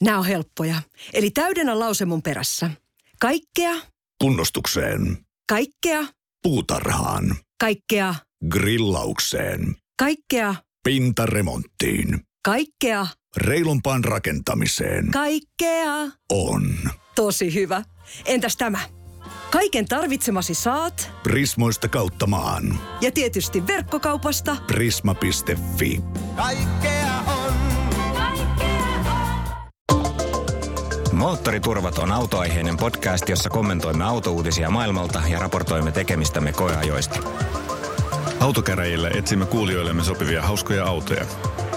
[0.00, 0.82] Nämä on helppoja.
[1.14, 2.70] Eli täydennä lause mun perässä.
[3.20, 3.74] Kaikkea,
[4.22, 5.18] Kunnostukseen.
[5.48, 6.00] kaikkea,
[6.42, 7.36] Puutarhaan.
[7.60, 8.14] kaikkea,
[8.48, 9.76] Grillaukseen.
[9.98, 12.20] kaikkea, Pintaremonttiin.
[12.44, 15.10] kaikkea, Reilumpaan rakentamiseen.
[15.10, 15.94] kaikkea.
[16.32, 16.76] On.
[17.14, 17.82] Tosi hyvä.
[18.24, 18.78] Entäs tämä?
[19.50, 22.80] Kaiken tarvitsemasi saat Prismoista kautta maan.
[23.00, 26.00] ja tietysti verkkokaupasta Prisma.fi.
[26.36, 26.99] Kaikkea
[31.20, 37.20] Moottoriturvat on autoaiheinen podcast, jossa kommentoimme autouutisia maailmalta ja raportoimme tekemistämme koeajoista.
[38.40, 41.26] Autokäräjillä etsimme kuulijoillemme sopivia hauskoja autoja.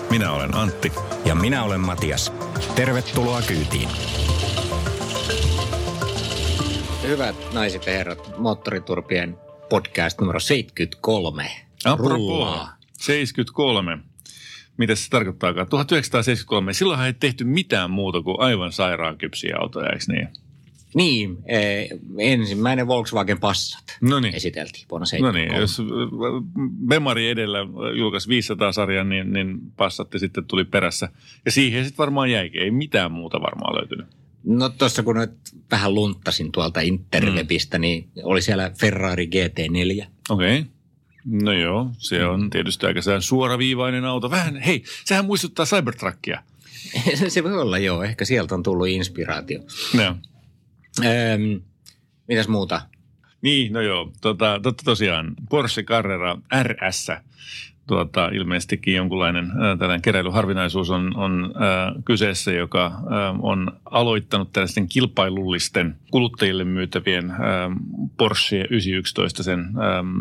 [0.10, 0.92] Minä olen Antti.
[1.26, 2.34] Ja minä olen Matias.
[2.76, 3.90] Tervetuloa kyytiin.
[7.04, 9.38] Hyvät naiset ja herrat, Moottoriturpien
[9.70, 11.52] podcast numero 73.
[11.86, 12.78] Apropos, Rullaa.
[12.94, 14.13] 73.
[14.78, 15.68] Mitä se tarkoittaakaan?
[15.68, 16.74] 1973.
[16.74, 20.28] Silloinhan ei tehty mitään muuta kuin aivan sairaan kypsiä autoja, eikö niin?
[20.96, 24.36] Niin, eh, ensimmäinen Volkswagen Passat No niin.
[24.36, 25.40] esiteltiin vuonna No 73.
[25.40, 25.82] niin, jos
[26.88, 27.60] Bemari edellä
[27.98, 31.10] julkaisi 500-sarjan, niin, niin passatti sitten tuli perässä.
[31.46, 32.62] Ja siihen sitten varmaan jäikin.
[32.62, 34.08] Ei mitään muuta varmaan löytynyt.
[34.44, 35.32] No tuossa kun nyt
[35.72, 37.82] vähän lunttasin tuolta interwebistä, mm.
[37.82, 40.06] niin oli siellä Ferrari GT4.
[40.30, 40.60] Okei.
[40.60, 40.64] Okay.
[41.26, 44.32] No joo, se on tietysti aika suoraviivainen auto.
[44.32, 46.44] Vähän, hei, sehän muistuttaa Cybertruckia.
[47.28, 49.60] Se voi olla joo, ehkä sieltä on tullut inspiraatio.
[49.94, 50.18] No.
[51.00, 51.62] Öm,
[52.28, 52.82] mitäs muuta?
[53.42, 54.12] Niin, no joo.
[54.22, 57.08] Tota, totta tosiaan Porsche Carrera RS,
[57.88, 62.94] tuota, ilmeisestikin jonkunlainen tällainen keräilyharvinaisuus on, on äh, kyseessä, joka äh,
[63.40, 67.38] on aloittanut tällaisten kilpailullisten kuluttajille myytävien äh,
[68.18, 69.66] Porsche 911 sen äh,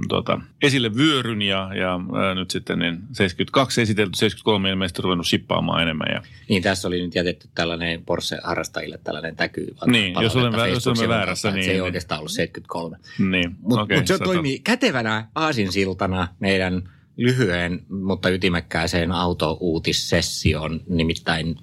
[0.08, 5.82] tuota, esille vyöryn ja, ja äh, nyt sitten niin 72 esitelty, 73 ilmeisesti ruvennut shippaamaan
[5.82, 6.06] enemmän.
[6.14, 9.74] Ja, Niin tässä oli nyt jätetty tällainen Porsche-harrastajille tällainen täky.
[9.86, 12.96] Niin, jos olen vä- jos olen väärässä, Se ei niin- oikeastaan ollut 73.
[13.18, 16.82] niin, Mutta okei, mut se sata- toimii kätevänä aasinsiltana meidän
[17.16, 20.80] lyhyen, mutta ytimekkääseen autouutissessioon.
[20.88, 21.56] Nimittäin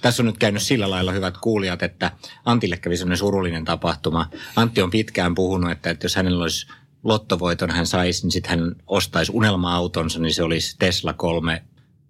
[0.00, 2.12] tässä on nyt käynyt sillä lailla hyvät kuulijat, että
[2.44, 4.30] Antille kävi sellainen surullinen tapahtuma.
[4.56, 6.66] Antti on pitkään puhunut, että, että jos hänellä olisi
[7.04, 11.62] lottovoiton hän saisi, niin sitten hän ostaisi unelma-autonsa, niin se olisi Tesla 3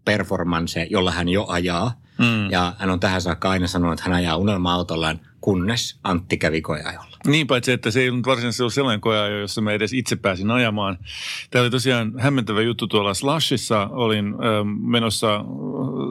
[0.04, 2.00] Performance, jolla hän jo ajaa.
[2.18, 2.50] Mm.
[2.50, 7.13] Ja hän on tähän saakka aina sanonut, että hän ajaa unelma-autollaan, kunnes Antti kävi koeajolla.
[7.26, 10.50] Niin paitsi, että se ei ollut varsinaisesti ollut sellainen koja, jossa mä edes itse pääsin
[10.50, 10.98] ajamaan.
[11.50, 13.88] Tämä oli tosiaan hämmentävä juttu tuolla Slashissa.
[13.92, 15.42] Olin ö, menossa ö,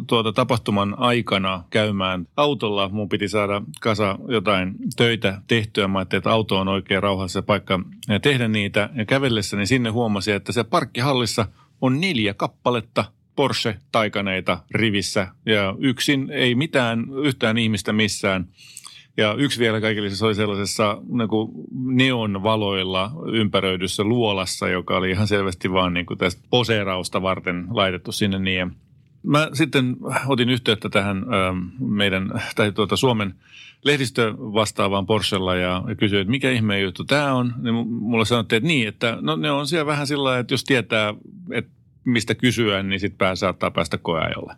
[0.07, 2.89] tuota tapahtuman aikana käymään autolla.
[2.89, 5.87] Mun piti saada kasa jotain töitä tehtyä.
[5.87, 7.79] Mä ajattelin, että auto on oikein rauhassa paikka
[8.21, 8.89] tehdä niitä.
[8.95, 11.45] Ja kävellessäni sinne huomasin, että se parkkihallissa
[11.81, 15.27] on neljä kappaletta Porsche Taikaneita rivissä.
[15.45, 18.47] Ja yksin ei mitään, yhtään ihmistä missään.
[19.17, 25.27] Ja yksi vielä kaikille se oli sellaisessa niin kuin neonvaloilla ympäröidyssä luolassa, joka oli ihan
[25.27, 28.39] selvästi vaan niin kuin tästä poseerausta varten laitettu sinne.
[28.39, 28.71] Niin
[29.23, 29.95] mä sitten
[30.27, 31.23] otin yhteyttä tähän ö,
[31.79, 33.35] meidän, tai tuota Suomen
[33.83, 37.53] lehdistö vastaavaan Porschella ja kysyin, että mikä ihmeen juttu tämä on.
[37.57, 41.13] Niin mulle sanottiin, että niin, että no ne on siellä vähän sillä että jos tietää,
[41.51, 41.71] että
[42.05, 44.53] mistä kysyä, niin sitten pää saattaa päästä koeajolle.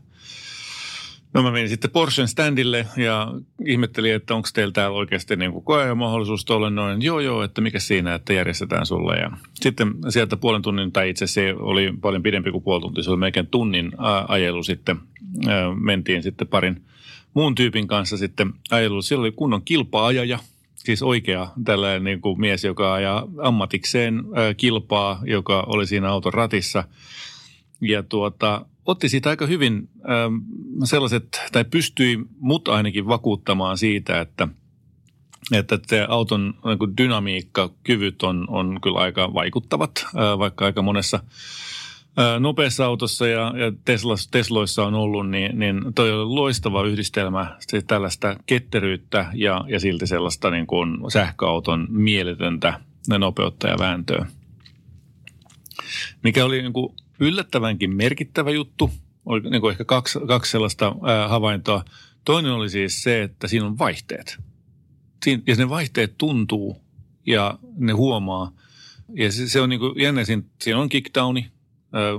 [1.36, 3.34] No mä menin sitten Porschen standille ja
[3.66, 7.02] ihmettelin, että onko teillä täällä oikeasti niin kuin mahdollisuus tuolle noin.
[7.02, 9.16] Joo, joo, että mikä siinä, että järjestetään sulle.
[9.16, 13.10] Ja sitten sieltä puolen tunnin, tai itse se oli paljon pidempi kuin puoli tuntia, se
[13.10, 13.92] oli melkein tunnin
[14.28, 14.98] ajelu sitten.
[15.80, 16.82] Mentiin sitten parin
[17.34, 19.02] muun tyypin kanssa sitten ajelu.
[19.02, 20.40] Siellä oli kunnon kilpaajaja,
[20.76, 24.24] siis oikea tällainen niin kuin mies, joka ajaa ammatikseen
[24.58, 26.84] kilpaa, joka oli siinä auton ratissa.
[27.82, 30.36] Ja tuota, otti siitä aika hyvin ähm,
[30.84, 34.48] sellaiset, tai pystyi mut ainakin vakuuttamaan siitä, että
[35.52, 40.82] että se auton niin kuin dynamiikka, kyvyt on, on kyllä aika vaikuttavat, äh, vaikka aika
[40.82, 41.20] monessa
[42.20, 47.56] äh, nopeassa autossa ja, ja Teslas, Tesloissa on ollut, niin, niin toi on loistava yhdistelmä
[47.68, 52.80] siis tällaista ketteryyttä ja, ja silti sellaista niin kuin sähköauton mieletöntä
[53.20, 54.26] nopeutta ja vääntöä.
[56.24, 58.92] Mikä oli niin kuin yllättävänkin merkittävä juttu,
[59.26, 61.86] oli niin kuin ehkä kaksi, kaksi sellaista ää, havaintoa.
[62.26, 64.38] Toinen oli siis se, että siinä on vaihteet.
[65.26, 66.82] Siin, ja ne vaihteet tuntuu
[67.26, 68.52] ja ne huomaa.
[69.14, 71.52] Ja se, se on niin kuin jännä, siinä, siinä on kickdowni.
[71.94, 72.12] Ää,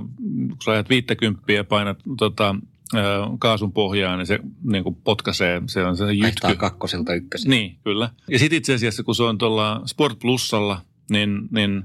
[0.49, 2.55] kun sä ajat 50 ja painat tota,
[2.95, 3.03] ää,
[3.39, 5.61] kaasun pohjaan, niin se niin kuin potkaisee.
[5.67, 6.59] Se on se Vaihtaa jytky.
[6.59, 7.49] kakkoselta ykkösen.
[7.49, 8.09] Niin, kyllä.
[8.27, 11.83] Ja sitten itse asiassa, kun se on tuolla Sport Plusalla, niin, niin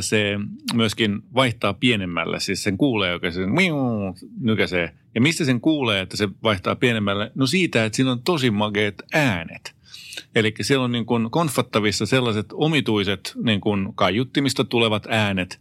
[0.00, 0.38] se
[0.74, 2.40] myöskin vaihtaa pienemmälle.
[2.40, 3.76] Siis sen kuulee oikein, se miu,
[4.40, 4.94] nykäsee.
[5.14, 7.32] Ja mistä sen kuulee, että se vaihtaa pienemmälle?
[7.34, 9.74] No siitä, että siinä on tosi makeat äänet.
[10.34, 15.60] Eli siellä on niin kuin konfattavissa sellaiset omituiset niin kuin kaiuttimista tulevat äänet,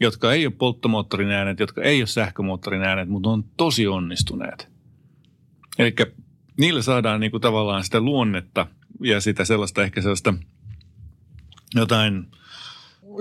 [0.00, 4.68] jotka ei ole polttomoottorin äänet, jotka ei ole sähkömoottorin äänet, mutta on tosi onnistuneet.
[5.78, 5.94] Eli
[6.56, 8.66] niillä saadaan niin kuin tavallaan sitä luonnetta
[9.00, 10.34] ja sitä sellaista ehkä sellaista
[11.74, 12.26] jotain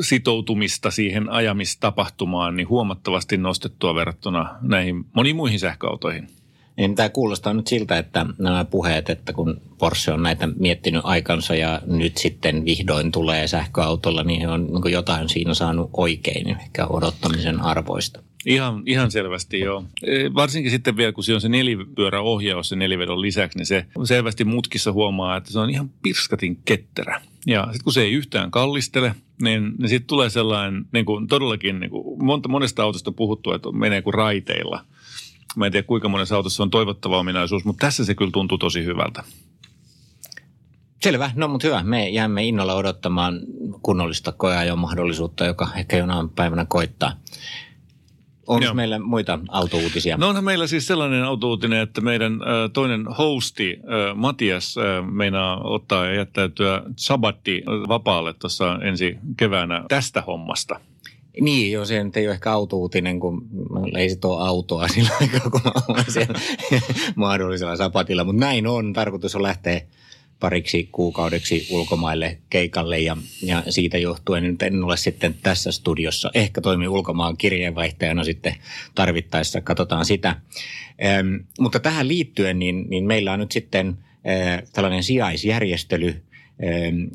[0.01, 6.27] sitoutumista siihen ajamistapahtumaan niin huomattavasti nostettua verrattuna näihin moniin muihin sähköautoihin.
[6.77, 11.55] Niin tämä kuulostaa nyt siltä, että nämä puheet, että kun Porsche on näitä miettinyt aikansa
[11.55, 17.61] ja nyt sitten vihdoin tulee sähköautolla, niin on niin jotain siinä saanut oikein, ehkä odottamisen
[17.61, 18.19] arvoista.
[18.45, 19.83] Ihan, ihan selvästi joo.
[20.03, 24.43] E, Varsinkin sitten vielä, kun siinä on se nelipyöräohjaus sen nelivedon lisäksi, niin se selvästi
[24.43, 27.21] mutkissa huomaa, että se on ihan pirskatin ketterä.
[27.47, 31.79] Ja sitten kun se ei yhtään kallistele, niin, niin sitten tulee sellainen niin kuin todellakin,
[31.79, 34.85] niin kuin monta, monesta autosta puhuttu, että menee kuin raiteilla.
[35.55, 38.85] Mä en tiedä kuinka monessa autossa on toivottava ominaisuus, mutta tässä se kyllä tuntuu tosi
[38.85, 39.23] hyvältä.
[41.03, 41.83] Selvä, no mutta hyvä.
[41.83, 43.39] Me jäämme innolla odottamaan
[43.81, 47.11] kunnollista koeajon mahdollisuutta, joka ehkä jonain päivänä koittaa.
[48.49, 48.73] Onko Joo.
[48.73, 50.17] meillä muita autouutisia?
[50.17, 55.61] No onhan meillä siis sellainen autouutinen, että meidän äh, toinen hosti äh, Matias äh, meinaa
[55.63, 60.79] ottaa ja jättäytyä sabatti vapaalle tuossa ensi keväänä tästä hommasta.
[61.41, 65.09] Niin, joo, se nyt ei ole ehkä autouutinen, kun mulla ei sit ole autoa sillä
[65.21, 66.39] aikaa, kun mä olen siellä
[67.15, 68.23] mahdollisella sapatilla.
[68.23, 68.93] Mutta näin on.
[68.93, 69.81] Tarkoitus on lähteä
[70.39, 76.31] pariksi kuukaudeksi ulkomaille keikalle ja, ja siitä johtuen nyt en ole sitten tässä studiossa.
[76.33, 78.55] Ehkä toimi ulkomaan kirjeenvaihtajana sitten
[78.95, 80.35] tarvittaessa, katsotaan sitä.
[81.05, 86.23] Ähm, mutta tähän liittyen niin, niin meillä on nyt sitten äh, tällainen sijaisjärjestely,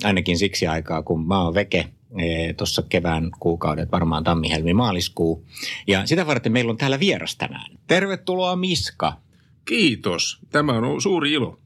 [0.04, 1.86] ainakin siksi aikaa, kun mä oon veke
[2.56, 5.46] tuossa kevään kuukaudet, varmaan tammi, helmi, maaliskuu.
[5.86, 7.78] Ja sitä varten meillä on täällä vieras tänään.
[7.86, 9.12] Tervetuloa Miska.
[9.64, 10.38] Kiitos.
[10.50, 11.58] Tämä on suuri ilo.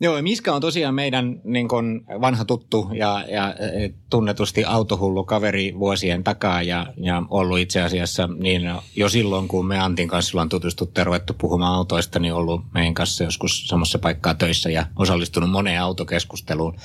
[0.00, 5.24] Joo, ja Miska on tosiaan meidän niin kun, vanha tuttu ja, ja eh, tunnetusti autohullu
[5.24, 8.62] kaveri vuosien takaa ja, ja ollut itse asiassa niin
[8.96, 12.94] jo silloin, kun me Antin kanssa ollaan tutustuttu ja ruvettu puhumaan autoista, niin ollut meidän
[12.94, 16.76] kanssa joskus samassa paikkaa töissä ja osallistunut moneen autokeskusteluun.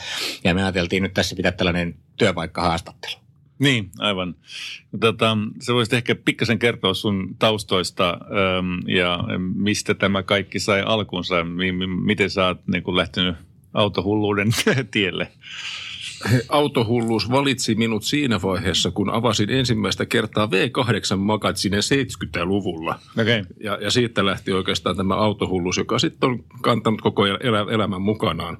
[0.43, 3.22] Ja me ajateltiin nyt tässä pitää tällainen työpaikkahaastattelu.
[3.59, 4.35] Niin, aivan.
[4.99, 9.19] Tota, sä voisit ehkä pikkasen kertoa sun taustoista äm, ja
[9.55, 11.43] mistä tämä kaikki sai alkunsa.
[11.43, 13.35] Mi- miten sä oot niin kun lähtenyt
[13.73, 14.49] autohulluuden
[14.91, 15.31] tielle?
[16.49, 22.99] Autohulluus valitsi minut siinä vaiheessa, kun avasin ensimmäistä kertaa V8-magatsinen 70-luvulla.
[23.19, 23.39] Okei.
[23.39, 23.53] Okay.
[23.59, 28.01] Ja, ja siitä lähti oikeastaan tämä autohulluus, joka sitten on kantanut koko el- elä, elämän
[28.01, 28.57] mukanaan.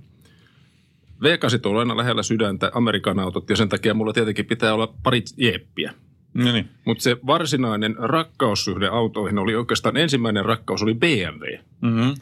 [1.22, 5.24] V8 on aina lähellä sydäntä, Amerikan autot, ja sen takia mulla tietenkin pitää olla pari
[5.38, 5.94] jeppiä.
[6.34, 6.70] No niin.
[6.86, 11.58] Mutta se varsinainen rakkaussuhde autoihin oli oikeastaan ensimmäinen rakkaus oli BMW.
[11.82, 12.16] Mm-hmm.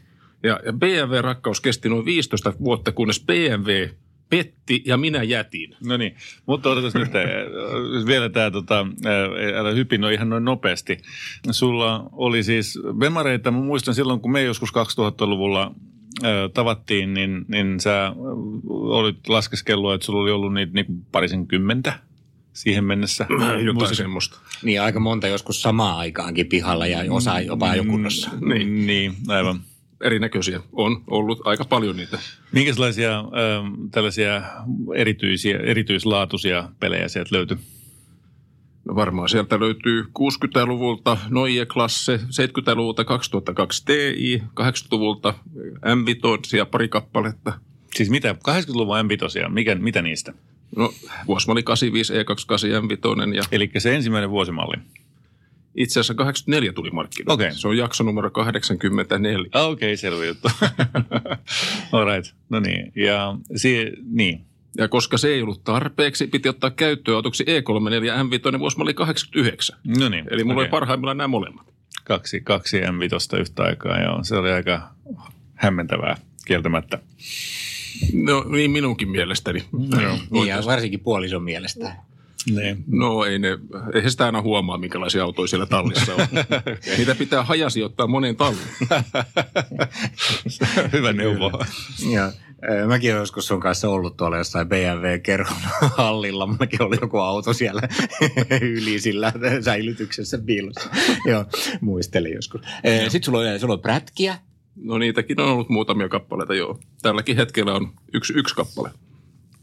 [0.44, 3.88] Ja, ja BMW-rakkaus kesti noin 15 vuotta, kunnes BMW
[4.30, 5.76] petti ja minä jätin.
[5.86, 6.16] No niin,
[6.46, 7.24] mutta odotas nyt äh,
[8.06, 10.98] vielä tämä, tota, äh, älä hypin ihan noin nopeasti.
[11.52, 15.91] Sulla oli siis Bemareita, mä muistan silloin, kun me joskus 2000-luvulla äh,
[16.54, 18.14] tavattiin, niin, niin sä
[18.70, 22.00] olit laskeskellut, että sulla oli ollut niitä niin parisen kymmentä
[22.54, 23.26] siihen mennessä.
[23.30, 24.40] Jotain Muistat- semmoista.
[24.64, 28.30] Niin aika monta joskus samaan aikaankin pihalla ja osa jopa ajokunnossa.
[28.42, 28.88] Niin.
[28.88, 29.60] niin, aivan.
[30.04, 32.20] Erinäköisiä on ollut aika paljon niitä.
[32.52, 33.26] Minkälaisia äh,
[33.92, 34.42] tällaisia
[34.96, 37.58] erityisiä, erityislaatuisia pelejä sieltä löytyi?
[38.86, 45.34] No varmaan sieltä löytyy 60-luvulta Neue Klasse, 70-luvulta 2002 Ti, 80-luvulta
[45.78, 47.54] M5 ja pari kappaletta.
[47.96, 50.34] Siis mitä, 80-luvun M5, mikä, mitä niistä?
[50.76, 50.94] No,
[51.28, 52.18] vuosi oli 85 E28
[53.28, 54.76] M5 ja Eli se ensimmäinen vuosimalli.
[55.76, 57.34] itse asiassa 84 tuli markkinoille.
[57.34, 57.58] Okei.
[57.60, 59.50] Se on jakso numero 84.
[59.54, 60.48] Ah, Okei, okay, selvä juttu.
[61.92, 62.36] All right.
[62.50, 62.92] No niin.
[62.96, 64.46] Ja si- niin.
[64.78, 69.80] Ja koska se ei ollut tarpeeksi, piti ottaa käyttöön autoksi E34 M5 vuosimalli 89.
[70.00, 70.26] No niin.
[70.32, 70.64] Eli mulla Okei.
[70.64, 71.74] oli parhaimmillaan nämä molemmat.
[72.04, 74.24] Kaksi, kaksi M5 yhtä aikaa, joo.
[74.24, 74.90] Se oli aika
[75.56, 77.00] hämmentävää, kieltämättä.
[78.14, 79.64] No niin minunkin mielestäni.
[80.02, 80.18] Joo.
[80.30, 81.96] Niin, ja varsinkin puolison mielestä.
[82.50, 82.84] Niin.
[82.88, 83.58] No ei ne,
[83.94, 86.28] ei sitä aina huomaa, minkälaisia autoja siellä tallissa on.
[86.98, 88.68] Niitä pitää hajasijoittaa moneen talliin.
[90.94, 91.52] Hyvä neuvo.
[92.12, 92.32] Ja,
[92.88, 96.48] mäkin olen joskus sun kanssa ollut tuolla jossain BMW-kerhon hallilla.
[96.48, 97.82] Mullakin oli joku auto siellä
[98.62, 100.90] yli sillä säilytyksessä piilossa.
[101.26, 101.46] Joo,
[101.82, 102.62] muistelin joskus.
[103.02, 104.38] Sitten sulla on, sulla on prätkiä.
[104.76, 106.80] No niitäkin on ollut muutamia kappaleita, joo.
[107.02, 108.92] Tälläkin hetkellä on yksi, yksi kappale.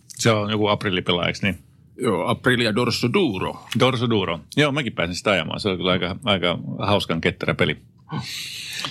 [0.08, 1.67] Se on joku aprillipela, eikö niin?
[1.98, 3.60] Joo, Aprilia Dorso Duro.
[3.80, 4.40] Dorso Duro.
[4.56, 5.60] Joo, mäkin pääsin sitä ajamaan.
[5.60, 7.76] Se oli kyllä aika, aika hauskan ketterä peli.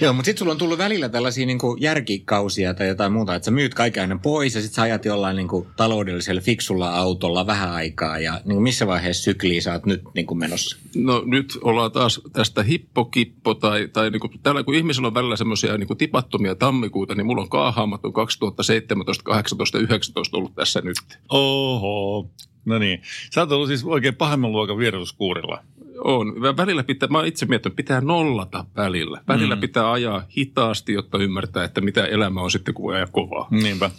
[0.01, 3.51] Joo, mutta sitten sulla on tullut välillä tällaisia niin järkikausia tai jotain muuta, että sä
[3.51, 7.71] myyt kaiken aina pois ja sitten sä ajat jollain niin kuin taloudellisella fiksulla autolla vähän
[7.71, 10.77] aikaa ja niin kuin missä vaiheessa sykliä sä oot nyt niin kuin menossa?
[10.95, 15.35] No nyt ollaan taas tästä hippokippo tai, tai niin kuin, täällä kun ihmisellä on välillä
[15.35, 20.97] semmoisia niin tipattomia tammikuuta, niin mulla on kaahaamat on 2017, 18 19 ollut tässä nyt.
[21.29, 22.29] Oho.
[22.67, 23.01] No niin.
[23.33, 25.63] Sä oot ollut siis oikein pahemman luokan vieruskuurilla.
[26.03, 26.41] On.
[26.57, 29.21] Välillä pitää, mä itse miettinyt, pitää nollata välillä.
[29.27, 29.62] Välillä mm.
[29.62, 33.47] pitää ajaa hitaasti, jotta ymmärtää, että mitä elämä on sitten, kun voi ajaa kovaa.
[33.51, 33.91] Niinpä.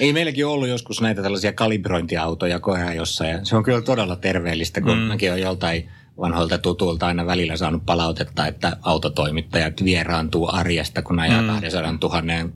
[0.00, 4.98] Ei meilläkin ollut joskus näitä tällaisia kalibrointiautoja koeajossa ja se on kyllä todella terveellistä, kun
[4.98, 5.02] mm.
[5.02, 5.88] mäkin on joltain
[6.20, 11.48] vanhoilta tutuilta aina välillä saanut palautetta, että autotoimittajat vieraantuu arjesta, kun ajaa mm.
[11.48, 12.50] 200 000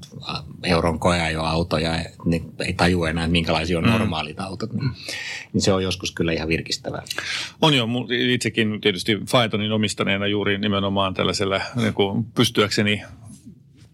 [0.62, 3.90] euron koeajoautoja, niin ei taju enää, minkälaisia on mm.
[3.90, 4.72] normaalit autot.
[4.72, 4.90] Niin,
[5.52, 7.02] niin se on joskus kyllä ihan virkistävää.
[7.62, 13.02] On jo, itsekin tietysti Faetonin omistaneena juuri nimenomaan tällaisella niin kuin pystyäkseni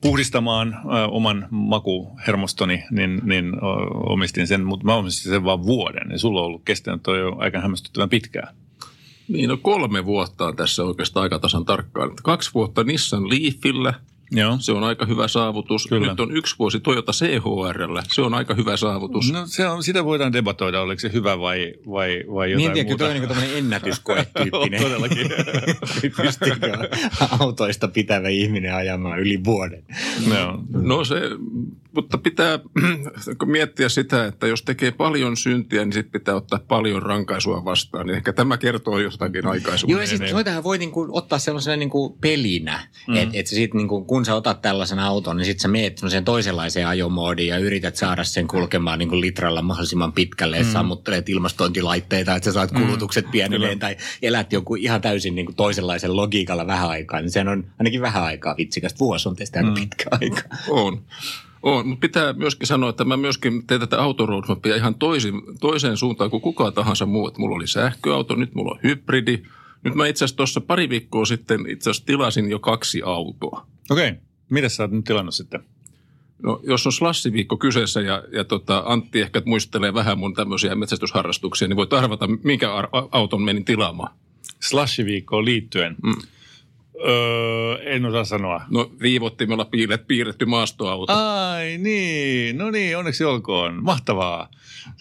[0.00, 3.68] puhdistamaan ö, oman makuhermostoni, niin, niin o,
[4.12, 6.10] omistin sen, mutta mä omistin sen vain vuoden.
[6.10, 8.54] Ja sulla on ollut kestänyt toi jo aika hämmästyttävän pitkään.
[9.32, 12.10] Niin, no kolme vuotta on tässä oikeastaan aika tasan tarkkaan.
[12.22, 13.94] Kaksi vuotta Nissan Leafillä,
[14.30, 14.56] Joo.
[14.60, 15.86] se on aika hyvä saavutus.
[15.86, 16.06] Kyllä.
[16.08, 19.32] Nyt on yksi vuosi Toyota CHRllä, se on aika hyvä saavutus.
[19.32, 23.04] No se on, sitä voidaan debatoida, oliko se hyvä vai, vai, vai jotain Niin, tiedätkö,
[23.18, 23.34] muuta.
[23.34, 24.82] toi on niin ennätyskoetyyppinen.
[24.82, 25.26] Todellakin.
[26.22, 26.88] Pystyykö
[27.40, 29.84] autoista pitävä ihminen ajamaan yli vuoden?
[30.34, 30.58] Joo.
[30.72, 31.20] No se,
[31.94, 32.58] mutta pitää
[33.46, 38.06] miettiä sitä, että jos tekee paljon syntiä, niin sitten pitää ottaa paljon rankaisua vastaan.
[38.06, 39.92] Niin ehkä tämä kertoo jostakin aikaisemmin.
[39.92, 43.16] Joo, ja siis noitahan voi niinku ottaa sellaisena niinku pelinä, mm.
[43.16, 46.86] että et sit niinku, kun sä otat tällaisen auton, niin sit sä meet semmoiseen toisenlaiseen
[46.86, 50.72] ajomoodiin ja yrität saada sen kulkemaan niinku litralla mahdollisimman pitkälle, mm.
[50.72, 56.66] sammuttelet ilmastointilaitteita, että sä saat kulutukset pienelleen tai elät joku ihan täysin niinku toisenlaisen logiikalla
[56.66, 58.98] vähän aikaa, niin sehän on ainakin vähän aikaa vitsikästä.
[58.98, 60.42] Vuosi on tietysti aika pitkä aika.
[60.68, 61.02] On.
[61.62, 66.30] On, mutta pitää myöskin sanoa, että mä myöskin teen tätä autoroadmapia ihan toisin, toiseen suuntaan
[66.30, 67.28] kuin kukaan tahansa muu.
[67.28, 69.42] Että mulla oli sähköauto, nyt mulla on hybridi.
[69.84, 73.66] Nyt mä itse asiassa tuossa pari viikkoa sitten itse asiassa tilasin jo kaksi autoa.
[73.90, 74.08] Okei.
[74.08, 74.22] Okay.
[74.50, 75.64] Mitä sä oot nyt tilannut sitten?
[76.42, 81.68] No, jos on slassiviikko kyseessä ja, ja tota, Antti ehkä muistelee vähän mun tämmöisiä metsästysharrastuksia,
[81.68, 84.14] niin voit arvata, minkä ar- auton menin tilaamaan.
[84.60, 85.96] Slash-viikkoon liittyen.
[86.02, 86.14] Mm.
[87.08, 88.60] Öö, en osaa sanoa.
[88.70, 91.12] No viivottimella piirret, piirretty maastoauto.
[91.12, 93.84] Ai niin, no niin, onneksi olkoon.
[93.84, 94.48] Mahtavaa.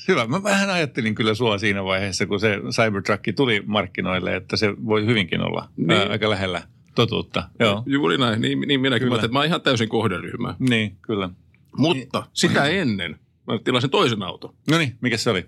[0.07, 0.27] Hyvä.
[0.27, 5.05] Mä vähän ajattelin kyllä sua siinä vaiheessa, kun se Cybertruck tuli markkinoille, että se voi
[5.05, 5.91] hyvinkin olla Niin.
[5.91, 6.61] ää, aika lähellä
[6.95, 7.43] totuutta.
[7.59, 7.83] Joo.
[7.85, 9.05] Juuri näin, niin, niin minäkin.
[9.05, 9.15] Kyllä.
[9.19, 10.55] Mä, että mä oon ihan täysin kohderyhmä.
[10.59, 11.29] Niin, kyllä.
[11.77, 14.53] Mutta sitä ennen mä tilasin toisen auton.
[14.71, 15.45] No niin, mikä se oli?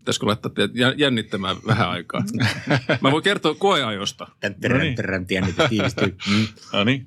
[0.00, 0.52] Pitäisikö laittaa
[0.96, 2.22] jännittämään vähän aikaa?
[3.00, 4.26] Mä voin kertoa koeajosta.
[4.40, 4.94] Tänttärän, niin.
[4.94, 6.16] tärän, tiennyt, tiivistyy.
[6.30, 6.46] Mm.
[6.78, 7.06] No niin.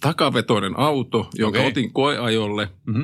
[0.00, 1.68] Takavetoinen auto, jonka Okei.
[1.70, 2.68] otin koeajolle.
[2.86, 3.02] Mhm.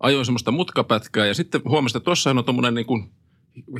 [0.00, 3.10] Ajoin semmoista mutkapätkää ja sitten huomasin, että tuossa on tuommoinen niin kuin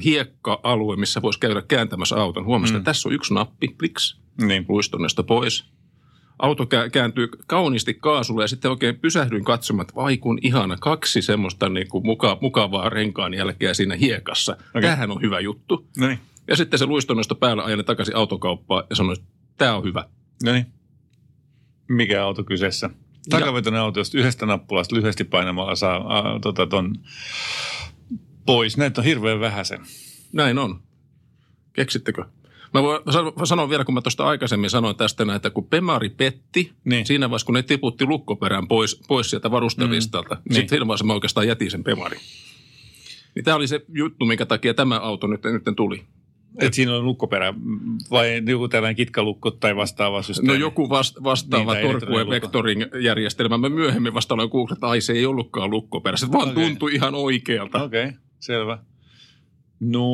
[0.05, 2.45] hiekka-alue, missä voisi käydä kääntämässä auton.
[2.45, 2.79] Huomasin, Mm.
[2.79, 4.65] että tässä on yksi nappi, kliks, Niin.
[4.69, 5.65] luistonnesta pois.
[6.43, 11.23] Auto kä- kääntyy kauniisti kaasulle ja sitten oikein pysähdyin katsomaan, että vai kun ihana, kaksi
[11.23, 14.53] semmoista niin kuin muka- mukavaa renkaan jälkeä siinä hiekassa.
[14.53, 14.83] Okay.
[14.83, 15.89] Tämähän on hyvä juttu.
[15.99, 16.19] No niin.
[16.49, 20.05] Ja sitten se luistonnosta päällä ajan takaisin autokauppaan ja sanoi, että tämä on hyvä.
[20.45, 20.67] No niin.
[21.89, 22.91] Mikä auto kyseessä?
[23.31, 26.95] Takavetoinen auto, josta yhdestä nappulasta lyhyesti painamalla saa ää, tota, ton
[28.47, 28.77] pois.
[28.77, 29.81] Näitä on hirveän vähäisen.
[30.33, 30.83] Näin on.
[31.73, 32.25] Keksittekö?
[32.75, 36.09] Mä voin sano- sanoa vielä, kun mä tuosta aikaisemmin sanoin tästä näin, että kun Pemari
[36.09, 37.07] petti, Niin.
[37.07, 40.41] siinä vaiheessa kun ne tiputti lukkoperään pois, pois sieltä varustelistalta, mm.
[40.45, 40.55] Niin.
[40.55, 42.21] sitten siinä mä oikeastaan jätin sen Pemarin.
[43.35, 46.03] Niin tämä oli se juttu, minkä takia tämä auto nyt, nyt tuli.
[46.59, 47.55] Et siinä on lukkoperä
[48.11, 50.49] vai joku tällainen kitkalukko tai vastaava systeemi?
[50.53, 53.59] No joku vast, vastaava Niin, tai Torque elektroninen Vectoring-järjestelmä.
[53.59, 56.17] Mä myöhemmin vasta aloin googlata, että ai se ei ollutkaan lukkoperä.
[56.17, 56.65] Se vaan Okei.
[56.65, 57.83] tuntui ihan oikealta.
[57.83, 58.79] Okei, okay, selvä.
[59.81, 60.05] No,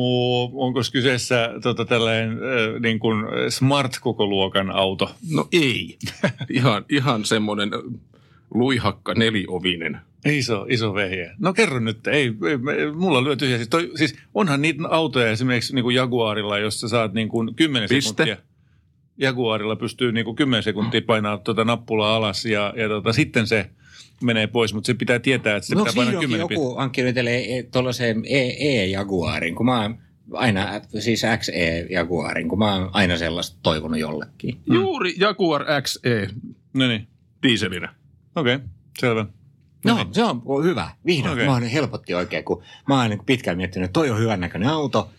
[0.53, 5.15] onko kyseessä tota, tällainen äh, niin kuin smart-kokoluokan auto?
[5.31, 5.97] No ei.
[6.49, 7.69] ihan, ihan semmoinen
[8.53, 9.97] luihakka neliovinen.
[10.25, 11.31] Iso, iso vehje.
[11.39, 12.33] No kerro nyt, ei,
[12.77, 13.57] ei mulla lyö tyhjä.
[13.57, 17.89] Siis, toi, siis onhan niitä autoja esimerkiksi niin kuin Jaguarilla, jossa saat niin kuin 10
[17.89, 18.09] Piste.
[18.09, 18.37] sekuntia.
[19.17, 23.69] Jaguarilla pystyy niin kuin 10 sekuntia painaa tuota nappulaa alas ja, ja tota, sitten se
[24.23, 26.63] menee pois, mutta se pitää tietää, että se No pitää painaa vihdoinkin 10 pistettä.
[26.63, 28.23] joku hankkiutelee tuollaiseen
[28.59, 29.97] E-Jaguarin, kun mä oon
[30.33, 34.57] aina, siis XE-Jaguarin, kun mä oon aina sellaista toivonut jollekin.
[34.73, 36.27] Juuri Jaguar XE
[36.73, 37.07] No niin,
[37.43, 37.93] dieselinä.
[38.35, 38.67] okei, okay,
[38.99, 39.25] selvä.
[39.85, 40.89] No, se on hyvä.
[41.05, 41.33] Vihdoin.
[41.33, 41.45] Okay.
[41.45, 45.09] Mä helpotti oikein, kun mä oon niin pitkään miettinyt, että toi on hyvän näköinen auto.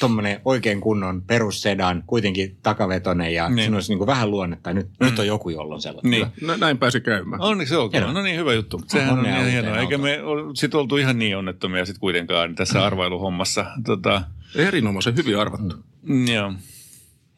[0.00, 3.56] Tuommoinen oikein kunnon perussedan, kuitenkin takavetonen ja Niin.
[3.56, 3.64] niin.
[3.64, 4.72] siinä olisi niin kuin vähän luonnetta.
[4.72, 5.06] Nyt, mm.
[5.06, 6.10] nyt on joku, jolla on sellainen.
[6.10, 6.26] Niin.
[6.46, 7.42] Nä- Näin pääsi käymään.
[7.42, 7.92] Onneksi olkoon.
[8.02, 8.12] Hienoa.
[8.12, 8.80] No niin, hyvä juttu.
[8.86, 9.78] Sehän on ihan uuteen hienoa.
[9.78, 10.46] Eikä autoon.
[10.46, 13.66] me sitten oltu ihan niin onnettomia sitten kuitenkaan tässä arvailuhommassa.
[13.86, 14.22] Tota,
[14.54, 15.76] Erinomaisen hyvin arvattu.
[16.02, 16.52] mm, joo.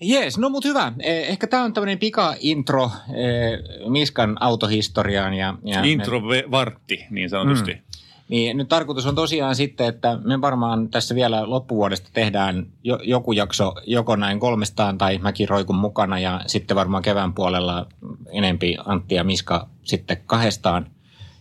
[0.01, 0.93] Jees, no mut hyvä.
[0.99, 5.35] Eh, Ehkä tämä on tämmöinen pika-intro eh, Miskan autohistoriaan.
[5.35, 7.73] Ja, ja Intro ve- vartti, niin sanotusti.
[7.73, 7.81] Mm.
[8.29, 13.33] Niin nyt tarkoitus on tosiaan sitten, että me varmaan tässä vielä loppuvuodesta tehdään jo, joku
[13.33, 17.87] jakso joko näin kolmestaan tai mäkin roikun mukana ja sitten varmaan kevään puolella
[18.33, 20.87] enempi Antti ja Miska sitten kahdestaan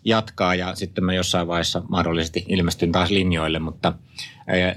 [0.06, 3.94] jatkaa ja sitten mä jossain vaiheessa mahdollisesti ilmestyn taas linjoille, mutta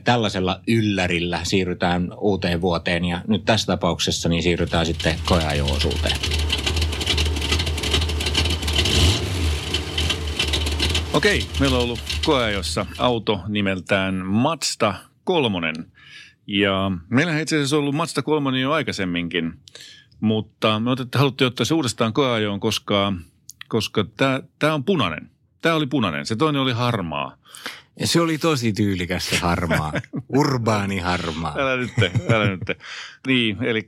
[0.05, 6.17] tällaisella yllärillä siirrytään uuteen vuoteen ja nyt tässä tapauksessa niin siirrytään sitten koeajo-osuuteen.
[11.13, 15.75] Okei, meillä on ollut koeajossa auto nimeltään Mazda kolmonen.
[16.47, 19.53] Ja meillä itse asiassa ollut Mazda kolmonen jo aikaisemminkin,
[20.21, 23.13] mutta me otettiin, haluttiin ottaa se uudestaan koeajoon, koska,
[23.73, 24.05] koska
[24.59, 25.31] tämä on punainen.
[25.63, 27.37] Tämä oli punainen, se toinen oli harmaa.
[28.01, 29.93] Ja se oli tosi tyylikäs se harmaa,
[30.39, 31.55] urbaani harmaa.
[31.59, 31.91] Älä nyt,
[32.31, 32.61] älä nyt.
[33.27, 33.87] Niin, eli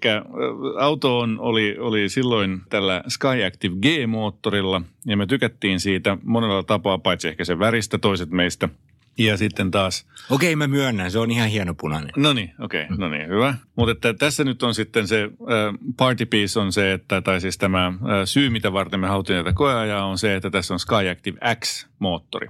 [0.78, 7.28] auto on, oli, oli silloin tällä Skyactiv G-moottorilla ja me tykättiin siitä monella tapaa, paitsi
[7.28, 8.68] ehkä sen väristä toiset meistä.
[9.18, 12.10] Ja sitten taas, Okei, mä myönnän, se on ihan hieno punainen.
[12.16, 13.54] no niin, okei, okay, no niin, hyvä.
[13.76, 17.58] Mutta että tässä nyt on sitten se äh, party piece on se, että, tai siis
[17.58, 17.94] tämä äh,
[18.24, 22.48] syy, mitä varten me haluttiin tätä koeajaa, on se, että tässä on Skyactiv X-moottori.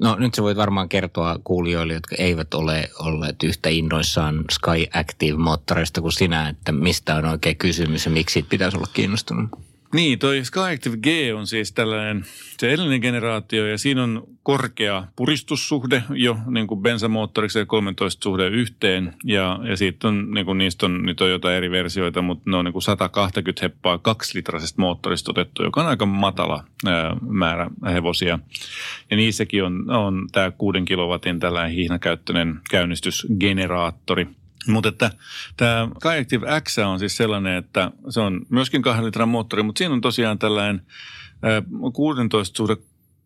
[0.00, 6.00] No nyt sä voit varmaan kertoa kuulijoille, jotka eivät ole olleet yhtä innoissaan Sky Active-moottoreista
[6.00, 9.50] kuin sinä, että mistä on oikein kysymys ja miksi siitä pitäisi olla kiinnostunut.
[9.94, 12.24] Niin, toi Skyactiv G on siis tällainen,
[12.58, 18.46] se edellinen generaatio ja siinä on korkea puristussuhde jo niin kuin bensamoottoriksi ja 13 suhde
[18.46, 19.14] yhteen.
[19.24, 22.56] Ja, ja siitä on, niin kuin niistä on, nyt on jotain eri versioita, mutta ne
[22.56, 28.38] on niin kuin 120 heppaa kaksilitrasesta moottorista otettu, joka on aika matala ää, määrä hevosia.
[29.10, 34.26] Ja niissäkin on, on tämä 6 kilowatin tällainen hihnakäyttöinen käynnistysgeneraattori–
[34.68, 35.10] mutta että
[35.56, 39.94] tämä Kajaktiv X on siis sellainen, että se on myöskin kahden litran moottori, mutta siinä
[39.94, 40.82] on tosiaan tällainen
[41.44, 42.76] äh, 16 suhde,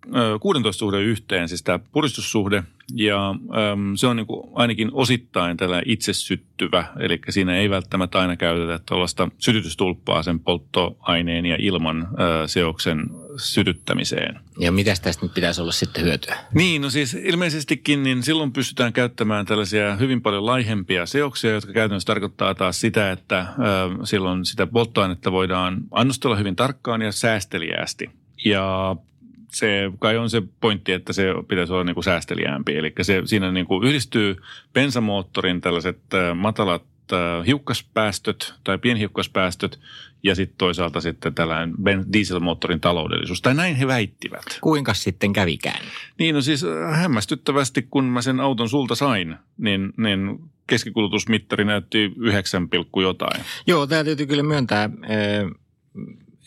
[0.06, 2.62] äh, 16 suhde yhteen, siis tämä puristussuhde.
[2.94, 8.36] Ja ähm, se on niin ainakin osittain tällä itse syttyvä, eli siinä ei välttämättä aina
[8.36, 12.08] käytetä tuollaista sytytystulppaa sen polttoaineen ja ilman
[12.46, 14.40] seoksen sytyttämiseen.
[14.58, 16.36] Ja mitä tästä nyt pitäisi olla sitten hyötyä?
[16.54, 22.06] Niin, no siis ilmeisestikin niin silloin pystytään käyttämään tällaisia hyvin paljon laihempia seoksia, jotka käytännössä
[22.06, 28.10] tarkoittaa taas sitä, että ö, silloin sitä polttoainetta voidaan annostella hyvin tarkkaan ja säästeliäästi.
[28.44, 28.96] Ja
[29.48, 32.76] se kai on se pointti, että se pitäisi olla niin kuin säästeliäämpi.
[32.76, 34.36] Eli se, siinä niin kuin yhdistyy
[34.72, 36.00] bensamoottorin tällaiset
[36.34, 36.82] matalat
[37.46, 39.80] hiukkaspäästöt tai pienhiukkaspäästöt
[40.22, 41.74] ja sitten toisaalta sitten tällainen
[42.12, 43.42] dieselmoottorin taloudellisuus.
[43.42, 44.58] Tai näin he väittivät.
[44.60, 45.84] Kuinka sitten kävikään?
[46.18, 52.68] Niin, no siis hämmästyttävästi, kun mä sen auton sulta sain, niin, niin keskikulutusmittari näytti 9,
[52.68, 53.44] pilkku jotain.
[53.66, 54.90] Joo, tämä täytyy kyllä myöntää,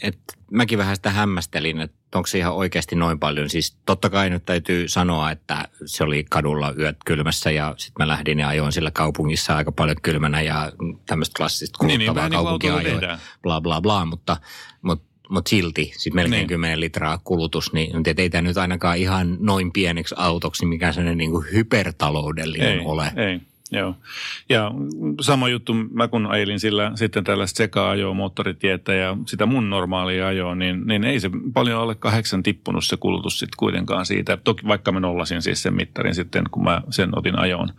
[0.04, 3.50] että mäkin vähän sitä hämmästelin, että onko se ihan oikeasti noin paljon.
[3.50, 8.08] Siis totta kai nyt täytyy sanoa, että se oli kadulla yöt kylmässä ja sitten mä
[8.08, 10.72] lähdin ja ajoin sillä kaupungissa aika paljon kylmänä ja
[11.06, 13.20] tämmöistä klassista Niin, niin, kuluttavaa niin autolla kaupunkiajoa, tehdään.
[13.44, 14.38] bla bla bla, mutta,
[14.82, 16.40] mutta mutta silti, sit melkein Niin.
[16.40, 16.48] niin.
[16.48, 21.18] 10 litraa kulutus, niin et ei tämä nyt ainakaan ihan noin pieneksi autoksi, mikä sellainen
[21.18, 23.12] niin kuin hypertaloudellinen Ei, ole.
[23.16, 23.40] ei.
[23.76, 23.96] Joo.
[24.50, 24.72] Ja
[25.22, 30.56] sama juttu, mä kun ajelin sillä sitten tällaista seka-ajoa, moottoritietä ja sitä mun normaalia ajoa,
[30.56, 34.38] niin, niin ei se paljon alle kahdeksan tippunut se kulutus sitten kuitenkaan siitä.
[34.38, 37.70] Toki vaikka mä nollasin siis sen mittarin sitten, kun mä sen otin ajoon.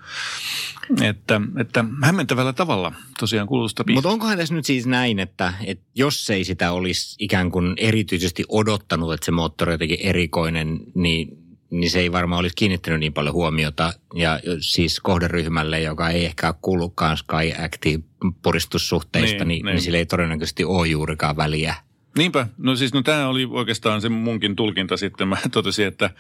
[1.03, 3.85] Että, että hämmentävällä tavalla tosiaan kulutusta.
[3.95, 8.45] Mutta onkohan tässä nyt siis näin, että, että jos ei sitä olisi ikään kuin erityisesti
[8.49, 13.13] odottanut, että se moottori on jotenkin erikoinen, niin, niin se ei varmaan olisi kiinnittänyt niin
[13.13, 13.93] paljon huomiota.
[14.15, 18.03] Ja siis kohderyhmälle, joka ei ehkä kuulukaan Sky Active
[18.43, 19.75] puristussuhteista, Niin, niin, niin, niin.
[19.75, 21.75] niin sillä ei todennäköisesti ole juurikaan väliä.
[22.19, 22.47] Niinpä.
[22.59, 25.29] No siis no tämä oli oikeastaan se munkin tulkinta sitten.
[25.29, 26.11] Mä totesin, että,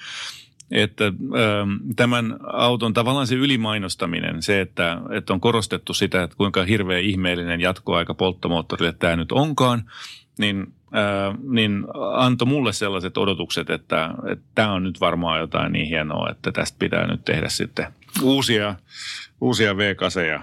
[0.71, 6.65] että ähm, tämän auton tavallaan se ylimainostaminen, se, että, että on korostettu sitä, että kuinka
[6.65, 9.91] hirveä ihmeellinen jatkoaika polttomoottorille tämä nyt onkaan,
[10.38, 11.85] niin, äh, niin
[12.16, 14.11] antoi mulle sellaiset odotukset, että,
[14.55, 17.87] tämä on nyt varmaan jotain niin hienoa, että tästä pitää nyt tehdä sitten
[18.22, 18.75] uusia,
[19.40, 20.40] uusia V-kaseja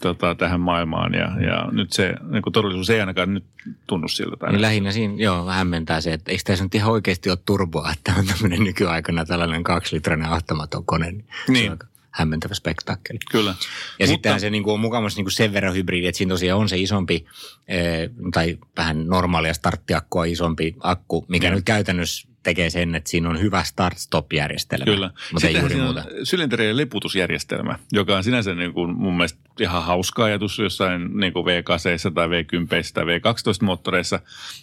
[0.00, 3.44] tota, tähän maailmaan ja, ja nyt se niin kuin todellisuus ei ainakaan nyt
[3.86, 4.36] tunnu siltä.
[4.36, 7.92] Tai Niin lähinnä siinä, joo, hämmentää se, että eikö tässä nyt ihan oikeasti ole turboa,
[7.92, 11.10] että on tämmöinen nykyaikana tällainen kaksilitrainen ahtamaton kone.
[11.10, 11.24] Niin.
[11.46, 11.66] Se Niin.
[11.66, 13.18] on aika hämmentävä spektakkeli.
[13.30, 13.50] Kyllä.
[13.50, 13.56] Ja
[13.98, 16.60] Mutta- sittenhän se niin kuin on mukavasti niin kuin sen verran hybridi, että siinä tosiaan
[16.60, 17.26] on se isompi
[17.68, 21.54] eh, tai vähän normaalia starttiakkua isompi akku, mikä Joo.
[21.54, 24.84] nyt käytännössä tekee sen, että siinä on hyvä start-stop-järjestelmä.
[24.84, 25.10] Kyllä.
[25.32, 26.04] Mutta ei juuri muuta.
[26.22, 31.44] sylinterien leputusjärjestelmä, joka on sinänsä niin kuin mun mielestä ihan hauska ajatus jossain niin kuin
[31.46, 34.20] V8 tai V10 tai V12-moottoreissa,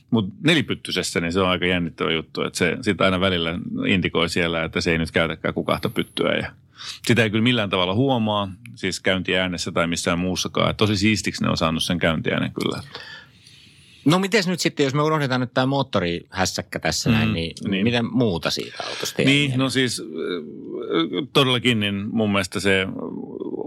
[0.09, 4.63] mutta nelipyttysessä niin se on aika jännittävä juttu, että se sitä aina välillä indikoi siellä,
[4.63, 6.51] että se ei nyt käytäkään kuin kahta pyttyä ja
[7.07, 10.71] sitä ei kyllä millään tavalla huomaa, siis käyntiäänessä tai missään muussakaan.
[10.71, 12.83] Et tosi siistiksi ne on saanut sen käyntiäänen kyllä.
[14.05, 17.83] No miten nyt sitten, jos me unohdetaan nyt tämä moottorihässäkkä tässä Mm, näin, niin, niin.
[17.83, 22.87] miten muuta siitä autosta Niin, no siis äh, todellakin niin mun mielestä se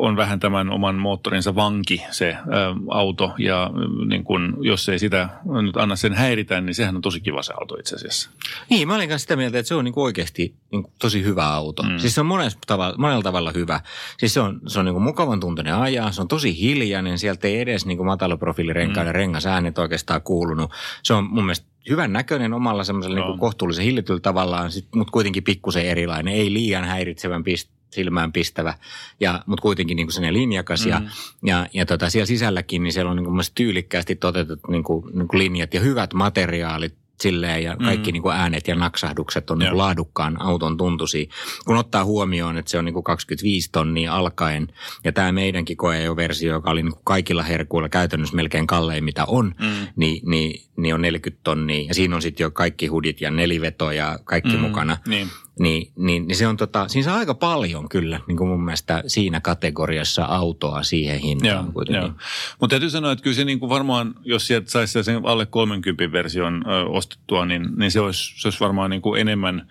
[0.00, 2.42] on vähän tämän oman moottorinsa vanki se ä,
[2.88, 3.70] auto ja
[4.08, 5.28] niin kun, jos ei sitä
[5.62, 8.30] nyt anna sen häiritä, niin sehän on tosi kiva se auto itse asiassa.
[8.70, 11.82] Niin, mä olin kanssa sitä mieltä, että se on niin oikeasti niin tosi hyvä auto.
[11.82, 11.98] Mm.
[11.98, 13.80] Siis se on monella tavalla, monella tavalla hyvä.
[14.18, 17.60] Siis se on, se on niin mukavan tuntunen ajaa, se on tosi hiljainen, sieltä ei
[17.60, 19.16] edes niin matalaprofiilirenkaiden mm.
[19.16, 20.70] rengasäänet oikeastaan kuulunut.
[21.02, 23.28] Se on mun mielestä hyvän näköinen omalla semmoisella Joo.
[23.28, 26.34] niin kohtuullisen hillityllä tavallaan, mutta kuitenkin pikkusen erilainen.
[26.34, 28.74] Ei liian häiritsevän pist, silmään pistävä,
[29.20, 30.84] ja, mutta kuitenkin niin kuin linjakas.
[30.84, 30.90] Mm.
[30.90, 31.02] Ja,
[31.42, 35.28] ja, ja tota, siellä sisälläkin niin siellä on niin kuin tyylikkäästi toteutetut niin kuin, niin
[35.28, 38.12] kuin linjat ja hyvät materiaalit silleen ja kaikki mm.
[38.12, 41.26] niin kuin äänet ja naksahdukset on niin kuin laadukkaan auton tuntuisia.
[41.66, 44.68] Kun ottaa huomioon, että se on niin kuin 25 tonnia alkaen
[45.04, 49.54] ja tämä meidänkin koeajo-versio, joka oli niin kuin kaikilla herkuilla käytännössä melkein kallein mitä on,
[49.60, 49.86] Mm.
[49.96, 51.84] niin, niin, niin on 40 tonnia.
[51.88, 54.60] Ja siinä on sitten jo kaikki hudit ja neliveto ja kaikki mm.
[54.60, 54.96] mukana.
[55.06, 55.28] Niin.
[55.60, 59.02] Niin, niin, niin se on tota, siinä saa aika paljon kyllä niin kuin mun mielestä
[59.06, 62.02] siinä kategoriassa autoa siihen hintaan Joo, kuitenkin.
[62.02, 62.12] joo.
[62.60, 66.12] Mutta täytyy sanoa, että kyllä se niin kuin varmaan, jos sieltä saisi sen alle 30
[66.12, 69.68] version ö, ostettua, niin, niin se, olisi, se olisi varmaan niin kuin enemmän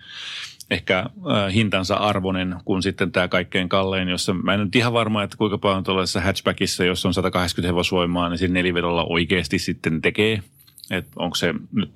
[0.70, 1.06] ehkä
[1.54, 5.58] hintansa arvoinen kuin sitten tämä kaikkein kallein, jossa mä en nyt ihan varma, että kuinka
[5.58, 10.42] paljon tuollaisessa hatchbackissa, jos on 180 hevosvoimaa, niin siinä nelivedolla oikeasti sitten tekee.
[10.90, 11.90] Että onko se nyt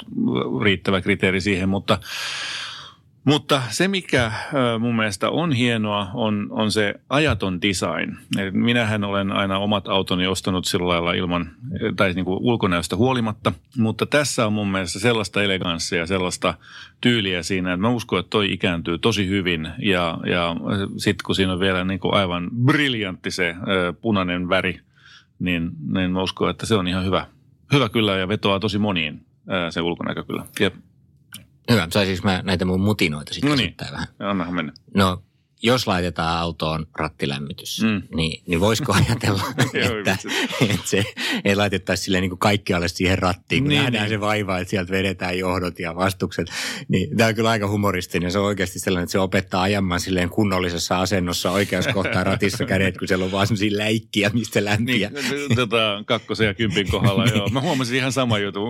[0.62, 1.98] riittävä kriteeri siihen, mutta
[3.24, 4.32] mutta se, mikä
[4.78, 8.16] mun mielestä on hienoa, on, on se ajaton design.
[8.38, 11.50] Eli minähän olen aina omat autoni ostanut sillä lailla ilman,
[11.96, 16.54] tai niin kuin ulkonäöstä huolimatta, mutta tässä on mun mielestä sellaista eleganssia sellaista
[17.00, 20.56] tyyliä siinä, että mä uskon, että toi ikääntyy tosi hyvin ja, ja
[20.96, 23.54] sitten kun siinä on vielä niin kuin aivan briljantti se
[24.00, 24.80] punainen väri,
[25.38, 27.26] niin, niin mä uskon, että se on ihan hyvä.
[27.72, 29.26] Hyvä kyllä ja vetoaa tosi moniin
[29.70, 30.44] se ulkonäkö kyllä.
[30.60, 30.74] Jep.
[31.70, 33.74] Hyvä, saisinko mä näitä mun mutinoita sitten No niin.
[33.90, 34.06] vähän?
[34.18, 34.72] Annahan mennä.
[34.94, 35.22] No,
[35.62, 38.02] jos laitetaan autoon rattilämmitys, Mm.
[38.16, 40.16] niin, niin voisiko ajatella, että,
[40.60, 41.04] että se
[41.44, 44.10] ei laitettaisi silleen niin kuin kaikkialle siihen rattiin, kun Niin, nähdään niin.
[44.10, 46.46] se vaiva, että sieltä vedetään johdot ja vastukset.
[46.88, 48.32] Niin, tämä on kyllä aika humoristinen.
[48.32, 52.98] Se on oikeasti sellainen, että se opettaa ajamaan silleen kunnollisessa asennossa oikeassa kohtaa ratissa kädet,
[52.98, 55.10] kun siellä on vaan sellaisia läikkiä, mistä lämpiä.
[55.10, 57.48] Niin, tota, kakkosen ja kympin kohdalla, joo.
[57.48, 58.60] Mä huomasin ihan sama juttu.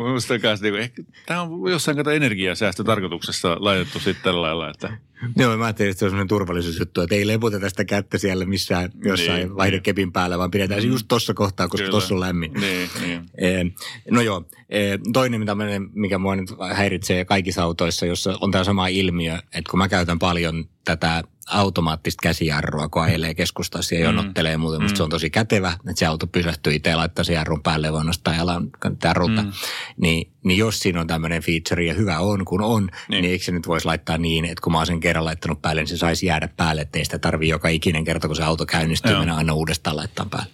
[0.43, 4.99] Kanssa, niin ehkä tämä on jossain kato energiasäästötarkoituksessa laitettu sitten tällä lailla, että
[5.37, 8.91] Joo, mä ajattelin, että se on sellainen turvallisuusjuttu, että ei leputeta sitä kättä siellä missään
[9.05, 12.53] jossain Niin, niin, vaihdekepin päällä, vaan pidetään se just tuossa kohtaa, koska tuossa on lämmin.
[12.53, 13.21] niin, niin.
[13.39, 13.65] Eh,
[14.11, 18.89] No joo, eh, toinen tämmöinen, mikä mua nyt häiritsee kaikissa autoissa, jossa on tämä sama
[18.89, 24.59] ilmiö, että kun mä käytän paljon tätä automaattista käsijarrua, kun ajelee keskustassa ja jonottelee ja
[24.59, 27.63] muuta, musta se on tosi kätevä, että se auto pysähtyy itse ja laittaa sen jarrun
[27.63, 28.71] päälle voi nostaa jalan
[29.05, 29.43] jarrulta.
[29.43, 29.53] Mm.
[29.97, 32.93] Niin, niin jos siinä on tämmöinen feature ja hyvä on kun on, Niin.
[33.09, 35.63] niin, niin eikö se nyt voisi laittaa niin, että kun mä oon sen kerran laittanut
[35.63, 38.67] päälle, niin se saisi jäädä päälle, ettei sitä tarvii joka ikinen kerta, kun se auto
[38.67, 39.21] käynnistyy, Joo.
[39.21, 40.51] mennä aina uudestaan laittaa päälle.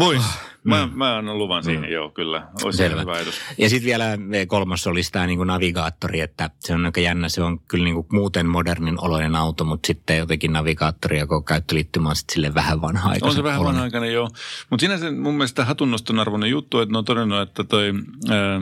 [0.00, 0.22] Vois.
[0.64, 2.46] Mä, mä annan luvan siihen, joo, kyllä.
[2.64, 3.00] Olisi Selvä.
[3.00, 3.40] hyvä ajatus.
[3.58, 7.28] Ja sitten vielä eh, kolmas olisi tämä niinku navigaattori, että se on aika jännä.
[7.28, 12.08] Se on kyllä niinku muuten modernin oloinen auto, mutta sitten jotenkin navigaattori ja koko käyttöliittymä
[12.08, 13.14] on sitten sille vähän vanha.
[13.22, 14.28] On se vähän vanha-aikainen, joo.
[14.70, 17.92] Mutta sinänsä mun mielestä hatunnoston arvoinen juttu, että ne on todennut, että toi
[18.28, 18.60] ää, ää,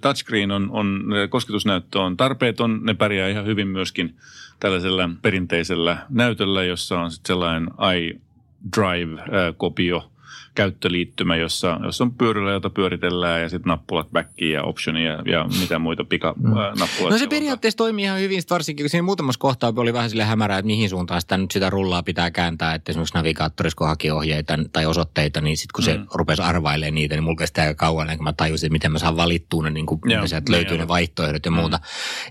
[0.00, 2.80] touchscreen on, on, kosketusnäyttö on tarpeeton.
[2.82, 4.16] Ne pärjää ihan hyvin myöskin
[4.60, 10.10] tällaisella perinteisellä näytöllä, jossa on sitten sellainen iDrive-kopio
[10.54, 15.46] käyttöliittymä, jossa, jossa on pyörällä, jota pyöritellään ja sitten nappulat backiin ja optionia ja, ja
[15.60, 17.10] mitä muita pikanappuloita.
[17.10, 20.58] No se periaatteessa toimii ihan hyvin, varsinkin kun siinä muutamassa kohtaa oli vähän sille hämärää,
[20.58, 24.58] että mihin suuntaan sitä nyt sitä rullaa pitää kääntää, että esimerkiksi navigaattorissa kun haki ohjeita
[24.72, 26.06] tai osoitteita, niin sitten kun se Mm.
[26.14, 29.62] rupesi arvailemaan niitä, niin mulla kesti aika kauan, kuin mä tajusin, miten mä saan valittua
[29.62, 30.82] ne, niin kuin, Joo, sieltä niin löytyy joo.
[30.84, 31.80] ne vaihtoehdot ja muuta.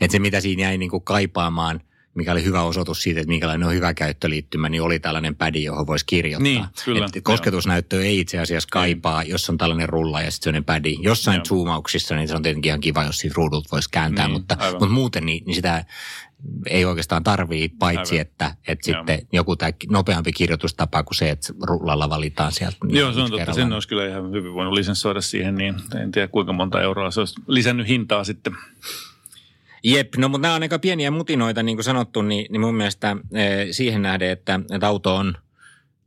[0.01, 1.81] Että se mitä siinä jäi niin kuin kaipaamaan,
[2.15, 5.87] mikä oli hyvä osoitus siitä, että minkälainen on hyvä käyttöliittymä, niin oli tällainen pädi, johon
[5.87, 6.43] voisi kirjoittaa.
[6.43, 10.65] Niin, kyllä, Et kosketusnäyttö ei itse asiassa kaipaa, jos on tällainen rulla ja sitten sellainen
[10.65, 10.97] pädi.
[11.01, 11.45] Jossain Joo.
[11.45, 14.73] zoomauksissa, niin se on tietenkin ihan kiva, jos siitä ruudulta voisi kääntää, Niin, mutta, aivan.
[14.81, 15.85] mutta muuten niin, niin sitä
[16.69, 18.21] ei oikeastaan tarvii, paitsi Aivan.
[18.21, 18.99] että, että Joo.
[18.99, 22.77] sitten joku tämä nopeampi kirjoitustapa kuin se, että rullalla valitaan sieltä.
[22.85, 23.37] niin Joo, se on totta.
[23.37, 23.67] kerrallaan.
[23.67, 27.19] Sen olisi kyllä ihan hyvin voinut lisenssoida siihen, niin en tiedä kuinka monta euroa se
[27.21, 28.53] olisi lisännyt hintaa sitten.
[29.83, 33.17] Jep, no mutta nämä on aika pieniä mutinoita, niin kuin sanottu, niin, niin mun mielestä
[33.33, 35.33] eh, siihen nähden, että, että auto on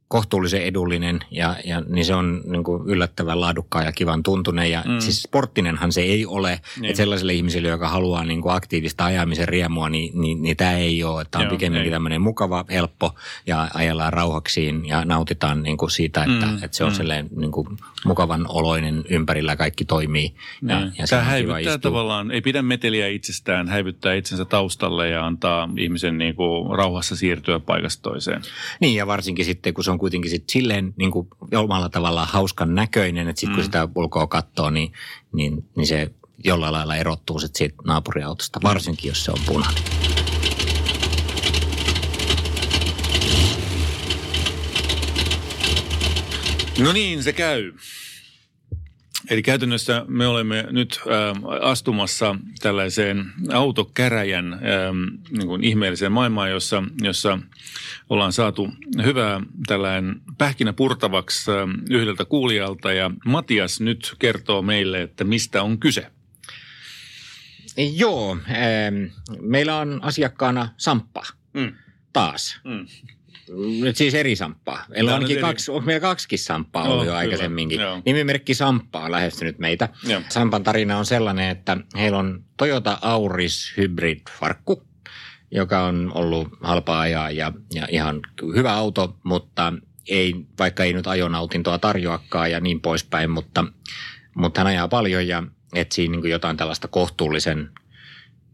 [0.08, 4.70] kohtuullisen edullinen ja, ja niin se on niin kuin yllättävän laadukkaan ja kivan tuntunen.
[4.70, 4.98] Ja mm.
[4.98, 6.84] siis sporttinenhan se ei ole, Niin.
[6.84, 11.04] että sellaiselle ihmiselle, joka haluaa niin kuin aktiivista ajamisen riemua, niin, niin, niin tämä ei
[11.04, 11.26] ole.
[11.30, 13.14] Tämä on Joo, pikemminkin tämmöinen mukava, helppo
[13.46, 16.98] ja ajellaan rauhaksiin ja nautitaan niin kuin siitä, että, Mm, että se on mm.
[17.34, 17.40] mm.
[17.40, 17.68] niin kuin
[18.04, 20.34] mukavan oloinen ympärillä kaikki toimii.
[20.68, 20.92] Ja, Niin.
[20.98, 26.18] ja siinä Tämä häivyttää tavallaan, ei pidä meteliä itsestään, häivyttää itsensä taustalle ja antaa ihmisen
[26.18, 28.42] niin kuin rauhassa siirtyä paikasta toiseen.
[28.80, 32.74] Niin ja varsinkin sitten, kun se on kuitenkin sit silleen niin kuin omalla tavallaan hauskan
[32.74, 33.64] näköinen, että sitten kun Mm.
[33.64, 34.92] sitä ulkoa katsoo, niin,
[35.32, 36.10] niin, niin se
[36.44, 39.82] jollain lailla erottuu sit siitä naapuriautosta, varsinkin jos se on punainen.
[46.78, 47.72] No niin, se käy.
[49.30, 54.60] Eli käytännössä me olemme nyt ähm, astumassa tällaiseen autokäräjän ähm,
[55.30, 57.38] niin kuin ihmeelliseen maailmaan, jossa, jossa
[58.10, 58.68] ollaan saatu
[59.04, 62.92] hyvää tällainen pähkinä purtavaksi ähm, yhdeltä kuulijalta.
[62.92, 66.10] Ja Matias nyt kertoo meille, että mistä on kyse.
[67.96, 69.04] Joo, ähm,
[69.40, 71.22] meillä on asiakkaana samppa
[71.56, 71.72] Mm.
[72.12, 72.60] taas.
[72.64, 72.86] Mm.
[73.80, 74.84] Nyt siis eri samppaa.
[74.88, 77.80] Meillä on ainakin eri- kaksi, onko meillä kaksikin samppaa Joo, ollut jo kyllä, aikaisemminkin.
[77.80, 78.02] joo.
[78.04, 79.88] Nimimerkki Samppa on lähestynyt meitä.
[80.08, 80.20] Joo.
[80.28, 84.82] Sampan tarina on sellainen, että heillä on Toyota Auris Hybrid Farkku,
[85.50, 88.20] joka on ollut halpaa ajaa ja, ja ihan
[88.54, 89.72] hyvä auto, mutta
[90.08, 93.64] ei, vaikka ei nyt ajonautintoa tarjoakaan ja niin poispäin, mutta,
[94.34, 95.42] mutta hän ajaa paljon ja
[95.74, 97.70] etsii niin jotain tällaista kohtuullisen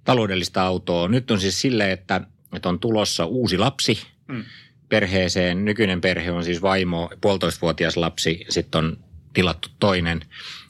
[0.04, 1.08] taloudellista autoa.
[1.08, 2.20] Nyt on siis silleen, että,
[2.56, 4.44] että on tulossa uusi lapsi Mm.
[4.92, 5.64] Perheeseen.
[5.64, 8.96] Nykyinen perhe on siis vaimo, puolitoistavuotias lapsi, sitten on
[9.34, 10.20] tilattu toinen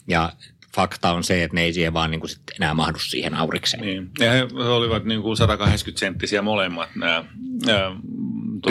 [0.07, 0.31] ja
[0.75, 3.83] fakta on se, että ne ei siihen vaan niin kuin sit enää mahdu siihen aurikseen.
[3.83, 4.09] Niin.
[4.19, 7.25] Ja he olivat niin kuin 180 senttisiä molemmat nämä.
[7.65, 7.95] nämä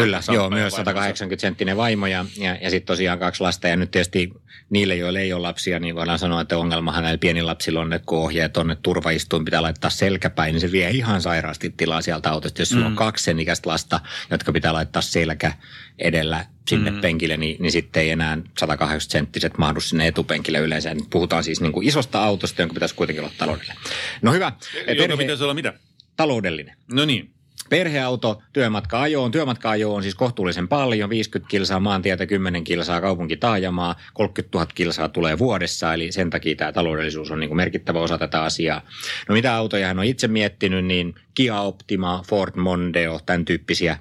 [0.01, 0.77] Kyllä, joo, myös vaimonsa.
[0.77, 3.69] 180 senttinen vaimo ja, ja, ja sitten tosiaan kaksi lasta.
[3.69, 4.33] Ja nyt tietysti
[4.71, 8.07] niille, joille ei ole lapsia, niin voidaan sanoa, että ongelmahan näillä pienillä lapsilla on, että
[8.07, 12.31] kun ohjeet on, että turvaistuin pitää laittaa selkäpäin, niin se vie ihan sairaasti tilaa sieltä
[12.31, 12.63] autosta.
[12.63, 14.01] Jos sulla on kaksi sen ikäistä lasta,
[14.31, 15.53] jotka pitää laittaa selkä
[15.99, 17.01] edellä sinne mm.
[17.01, 20.95] penkille, niin, niin sitten ei enää 180 senttiset mahdu sinne etupenkille yleensä.
[20.95, 23.77] Nyt puhutaan siis niin kuin isosta autosta, jonka pitäisi kuitenkin olla taloudellinen.
[24.23, 24.53] No hyvä.
[24.99, 25.75] Joka pitäisi olla mitä?
[26.17, 26.77] taloudellinen.
[26.93, 27.31] No niin.
[27.73, 29.31] Perheauto työmatka-ajoon.
[29.31, 31.11] Työmatka-ajo on siis kohtuullisen paljon.
[31.11, 35.95] 50 kilsaa maantietä, 10 kilsaa kaupunkitaajamaa, 30 000 kilsaa tulee vuodessa.
[35.95, 38.81] Eli sen takia tämä taloudellisuus on niin kuin merkittävä osa tätä asiaa.
[39.29, 43.99] No mitä autoja hän on itse miettinyt, niin Kia Optima, Ford Mondeo, tämän tyyppisiä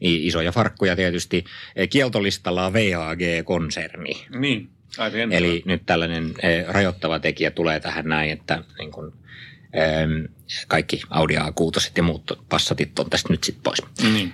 [0.00, 1.44] isoja farkkuja tietysti.
[1.76, 4.26] Eh, Kieltolistalla on VAG-konserni.
[4.38, 4.70] Niin.
[4.98, 5.38] Jännittävää.
[5.38, 9.12] Eli nyt tällainen eh, rajoittava tekijä tulee tähän näin, että niin kun,
[10.68, 13.82] kaikki Audi A6 ja muut Passatit on tästä nyt sitten pois.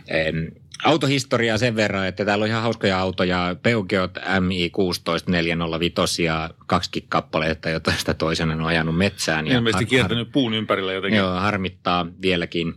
[0.09, 0.51] Em,
[0.85, 3.57] autohistoriaa sen verran, että täällä on ihan hauskoja autoja.
[3.62, 9.46] Peugeot MI16 405 ja kaksi kappaletta, jota sitä toisena on ajanut metsään.
[9.46, 11.18] Ja Ilmeisesti har- kiertänyt puun ympärillä jotenkin.
[11.18, 12.75] Joo, harmittaa vieläkin,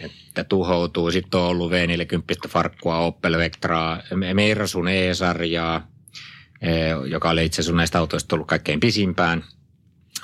[0.00, 1.10] että tuhoutuu.
[1.10, 4.02] Sitten on ollut V40 farkkua, Opel Vectraa,
[4.34, 5.88] Mersun E-sarjaa,
[6.62, 9.44] eh, joka oli itse asiassa näistä autoista ollut kaikkein pisimpään.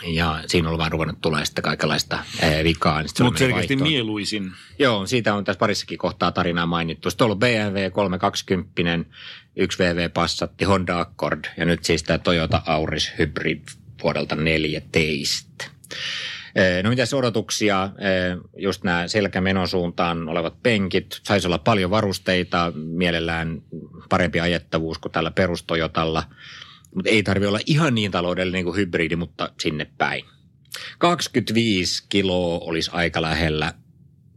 [0.07, 3.03] Ja siinä on vaan ruvennut tulee sitten kaikenlaista eh, vikaa.
[3.03, 3.91] niin Mutta selkeästi vaihtoon.
[3.91, 4.53] mieluisin.
[4.79, 7.11] Joo, siitä on tässä parissakin kohtaa tarinaa mainittu.
[7.11, 9.11] Sitten on ollut BMW 320,
[9.57, 13.61] yksi VV Passatti, Honda Accord ja nyt siis tämä Toyota Auris Hybrid
[14.03, 15.71] vuodelta 14.
[16.55, 23.63] Eh, No mitäs odotuksia, Eh, just nämä selkämenosuuntaan olevat penkit, saisi olla paljon varusteita, mielellään
[24.09, 26.23] parempi ajettavuus kuin tällä perustoyotalla,
[26.95, 30.25] mutta ei tarvi olla ihan niin taloudellinen kuin hybridi, mutta sinne päin.
[30.99, 33.73] 25 kiloa olisi aika lähellä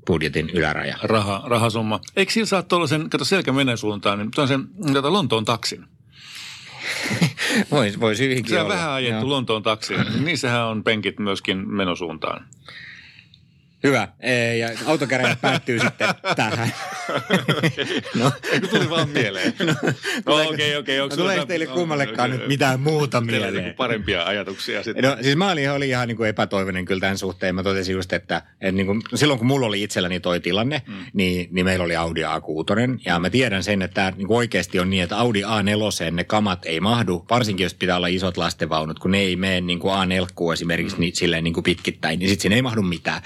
[0.08, 0.98] budjetin yläraja.
[1.04, 2.00] Raha, rahasumma.
[2.16, 5.86] Eikö sillä saa tuollaisen, kato selkä menen suuntaan, niin tuollaisen tätä Lontoon taksin.
[7.72, 8.76] Voisi vois hyvinkin Se on olla.
[8.76, 9.30] vähän ajettu Joo.
[9.30, 9.98] Lontoon taksin.
[10.20, 12.48] Niissähän on penkit myöskin menosuuntaan.
[13.84, 14.08] Hyvä.
[14.60, 16.74] Ja autokäräjät päättyy sitten tähän.
[18.16, 19.54] no, Eikö tuli vaan mieleen?
[20.26, 21.00] No okei, okei.
[21.00, 22.40] onko no, tuleeko sulla- teille no, kummallekaan okei.
[22.40, 23.54] nyt mitään muuta Teillä mieleen?
[23.64, 25.04] niinku parempia ajatuksia sitten.
[25.04, 27.56] No siis mä olin, olin ihan niin kuin epätoivoinen kyllä tämän suhteen.
[27.56, 30.94] Mä totesin just, että, että niin kuin, silloin kun mulla oli itselläni toi tilanne, mm.
[31.14, 33.00] niin, niin meillä oli Audi A6.
[33.06, 36.24] Ja mä tiedän sen, että tämä niin kuin oikeasti on niin, että Audi A4 ne
[36.24, 37.26] kamat ei mahdu.
[37.30, 41.00] Varsinkin jos pitää olla isot lastenvaunut, kun ne ei mene niin kuin A4 esimerkiksi mm.
[41.00, 43.22] niin, silleen niin kuin pitkittäin, niin sitten siinä ei mahdu mitään.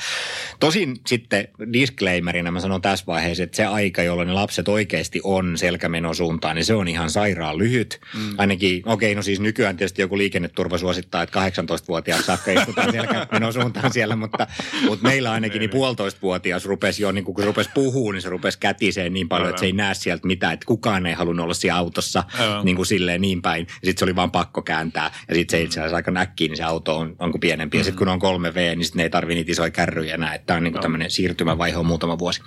[0.60, 5.58] Tosin sitten disclaimerina mä sanon tässä vaiheessa, että se aika, jolloin ne lapset oikeasti on
[5.58, 8.00] selkämenosuuntaan, niin se on ihan sairaan lyhyt.
[8.18, 8.36] Mm.
[8.38, 14.16] Ainakin, okei, no siis nykyään tietysti joku liikenneturva suosittaa, että 18-vuotiaat saakka istutaan selkämenosuuntaan siellä,
[14.16, 14.48] mutta,
[14.88, 19.14] mutta meillä ainakin niin puolitoistavuotias rupesi jo, niin kun rupesi puhua, niin se rupesi kätiseen
[19.14, 22.24] niin paljon, että se ei näe sieltä mitään, että kukaan ei halunnut olla siellä autossa
[22.40, 22.66] Aivan.
[22.66, 23.68] niin kuin silleen niin päin.
[23.68, 25.12] Ja sitten se oli vaan pakko kääntää.
[25.28, 27.78] Ja sitten se itse asiassa aika näkkiin, niin se auto on, on kuin pienempi.
[27.78, 30.31] Ja sitten kun on 3V, niin sitten ne ei tarvitse niitä isoja kärryjä enää.
[30.34, 32.42] Että tämä on niin kuin tämmöinen siirtymävaihe on muutama vuosi.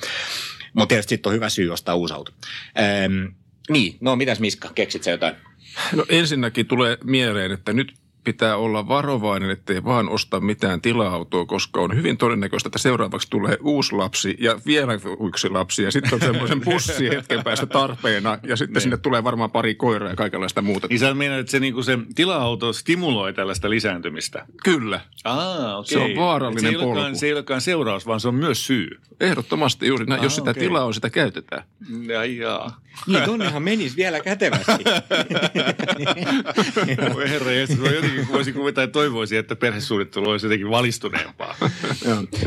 [0.72, 2.32] Mutta tietysti sitten on hyvä syy ostaa uusi auto.
[3.04, 3.34] Öm,
[3.70, 5.34] niin, no mitäs Miska, keksit sä jotain?
[5.92, 7.94] No ensinnäkin tulee mieleen, että nyt
[8.24, 13.58] pitää olla varovainen, ettei vaan osta mitään tila-autoa, koska on hyvin todennäköistä, että seuraavaksi tulee
[13.62, 14.92] uusi lapsi ja vielä
[15.28, 19.50] yksi lapsi ja sitten on semmoisen pussi hetken päästä tarpeena ja sitten sinne tulee varmaan
[19.50, 20.86] pari koiraa ja kaikenlaista muuta.
[20.86, 24.46] Niin sä meinaat, että se, niinku se tila-auto stimuloi tällaista lisääntymistä?
[24.64, 25.92] Kyllä, Aa, okei.
[25.92, 27.18] Se on vaarallinen se olekaan, polku.
[27.18, 29.00] Se ei olekaan seuraus, vaan se on myös syy.
[29.20, 30.20] ehdottomasti juuri näin.
[30.20, 30.62] Ah, Jos sitä okei.
[30.62, 31.62] tilaa on, sitä käytetään.
[32.08, 32.80] Ja, jaa.
[33.06, 34.84] Niin, tonnehan menisi vielä kätevästi.
[37.30, 41.56] Herra Jeesus, mä jotenkin voisin kuvitella, että toivoisin, että perhesuunnittelu olisi jotenkin valistuneempaa.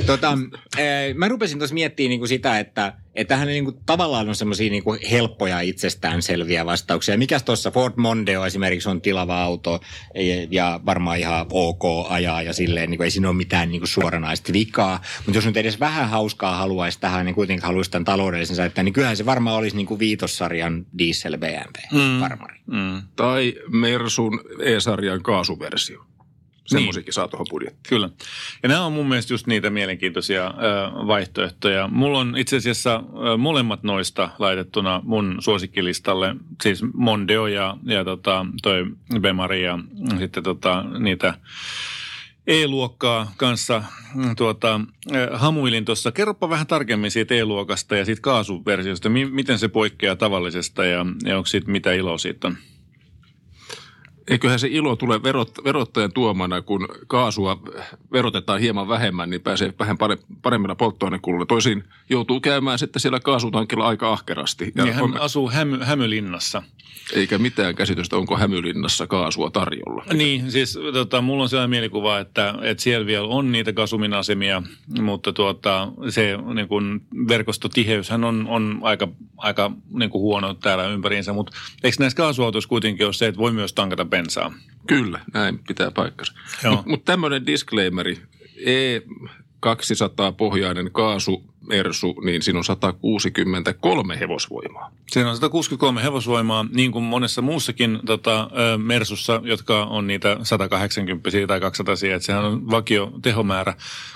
[0.06, 0.38] Tota,
[0.78, 4.98] eh, mä rupesin tuossa miettimään niinku sitä, että että tähän niinku tavallaan on semmoisia niinku
[5.12, 7.18] helppoja itsestäänselviä vastauksia.
[7.18, 9.82] Mikäs tuossa Ford Mondeo esimerkiksi on tilava auto
[10.16, 14.54] ja- ja varmaan ihan ok ajaa ja silleen, niinku ei siinä ole mitään niinku suoranaista
[14.54, 15.02] vikaa.
[15.26, 18.94] Mutta jos nyt edes vähän hauskaa haluaisi tähän, niin kuitenkin haluaisi tämän taloudellisen säittää, niin
[18.94, 22.20] kyllähän se varmaan olisi niinku viitossarjan diesel BMW mm.
[22.20, 22.60] varmari.
[22.66, 23.02] Mm.
[23.16, 26.07] Tai Mersun E-sarjan kaasuversio.
[26.68, 27.90] Semmoisikin saa tuohon budjettiin.
[27.90, 28.10] Kyllä.
[28.64, 30.54] Ja nämä on mun mielestä just niitä mielenkiintoisia
[31.08, 31.88] vaihtoehtoja.
[31.88, 33.04] Mulla on itse asiassa
[33.38, 38.86] molemmat noista laitettuna mun suosikkilistalle, siis Mondeo ja, ja tota, toi
[39.20, 39.80] Bemari ja
[40.20, 41.34] sitten tota, niitä
[42.48, 43.84] E-luokkaa kanssa
[44.16, 44.82] mm, tuota,
[45.34, 46.12] hamuilin tuossa.
[46.12, 49.10] Kerropa vähän tarkemmin siitä E-luokasta ja siitä kaasuversiosta.
[49.10, 52.58] Mi- miten se poikkeaa tavallisesta ja, ja onko siitä mitä iloa siitä on?
[54.28, 57.62] Eiköhän se ilo tule verot, verottajan tuomana, kun kaasua
[58.12, 61.46] verotetaan hieman vähemmän, niin pääsee vähän pare, paremmilla polttoainekuluilla.
[61.46, 64.72] Toisin joutuu käymään sitten siellä kaasutankilla aika ahkerasti.
[64.76, 66.64] Ja Niin hän on, asuu Hämy, Hämylinnassa.
[67.14, 70.04] eikä mitään käsitystä, onko Hämylinnassa kaasua tarjolla.
[70.14, 74.64] Niin, siis tota, mulla on sellainen mielikuva, että, että siellä vielä on niitä kasumin asemia,
[75.02, 81.34] mutta tuota, se niin kun, verkostotiheyshän on, on aika, aika niin kun huono täällä ympäriinsä,
[81.34, 81.52] mutta
[81.84, 84.54] eikö näissä kaasuautoissa kuitenkin ole se, että voi myös tankata bensaa?
[84.88, 86.34] Kyllä, näin pitää paikkansa.
[86.70, 88.22] Mutta mut tämmöinen disclaimeri.
[89.66, 94.92] E200-pohjainen kaasu Mersu, niin siinä on 163 hevosvoimaa.
[95.12, 101.60] Siinä on 163 hevosvoimaa, niin kuin monessa muussakin tota, Mersussa, jotka on niitä 180 tai
[101.60, 103.74] 200, että sehän on vakio tehomäärä.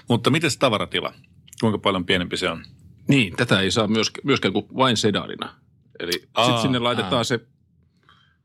[0.07, 1.13] Mutta miten se tavaratila?
[1.61, 2.63] Kuinka paljon pienempi se on?
[3.07, 5.55] Niin, tätä ei saa myöskään, myöskään kuin vain sedanina.
[5.99, 7.23] Eli sitten sinne laitetaan aa.
[7.23, 7.39] se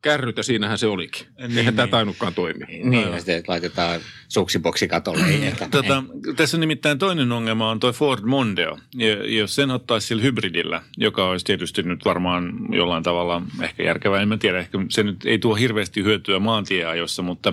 [0.02, 1.26] kärryt ja siinähän se olikin.
[1.26, 1.76] Niin, Niin, Eihän niin.
[1.76, 2.66] tämä tainnutkaan toimia.
[2.66, 5.26] Niin, ja sitten laitetaan suksiboksi katolle.
[5.42, 5.68] Ehkä.
[5.68, 6.04] Tota,
[6.37, 8.78] tässä nimittäin toinen ongelma on tuo Ford Mondeo.
[8.94, 14.22] Ja jos sen ottaisi sillä hybridillä, joka olisi tietysti nyt varmaan jollain tavalla ehkä järkevää,
[14.22, 17.52] en mä tiedä, ehkä se nyt ei tuo hirveästi hyötyä maantieajossa, mutta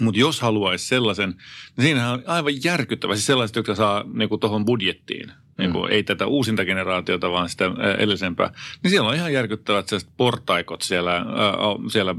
[0.00, 1.34] mutta jos haluaisi sellaisen,
[1.76, 3.14] niin siinähän on aivan järkyttävä.
[3.14, 5.32] Siis sellaiset, jotka saa niinku tuohon budjettiin.
[5.58, 8.50] Niinku, Ei tätä uusinta generaatiota, vaan sitä ää, edellisempää.
[8.82, 11.24] Niin siellä on ihan järkyttävät portaikot siellä, ää,
[11.92, 12.14] siellä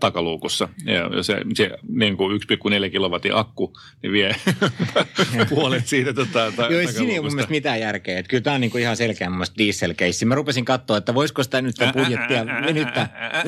[0.00, 0.68] takaluukussa.
[0.84, 2.40] Ja ja se, se niin kuin
[2.86, 4.36] 1,4 kilowatin akku niin vie
[5.48, 8.18] puolet siitä tota, ta- Joo, siinä ei ole mun mielestä mitään järkeä.
[8.18, 10.24] Että kyllä tämä on niinku ihan selkeä mun mielestä dieselkeissi.
[10.24, 13.42] Mä rupesin katsoa, että voisiko sitä nyt sitä budjettia venyttää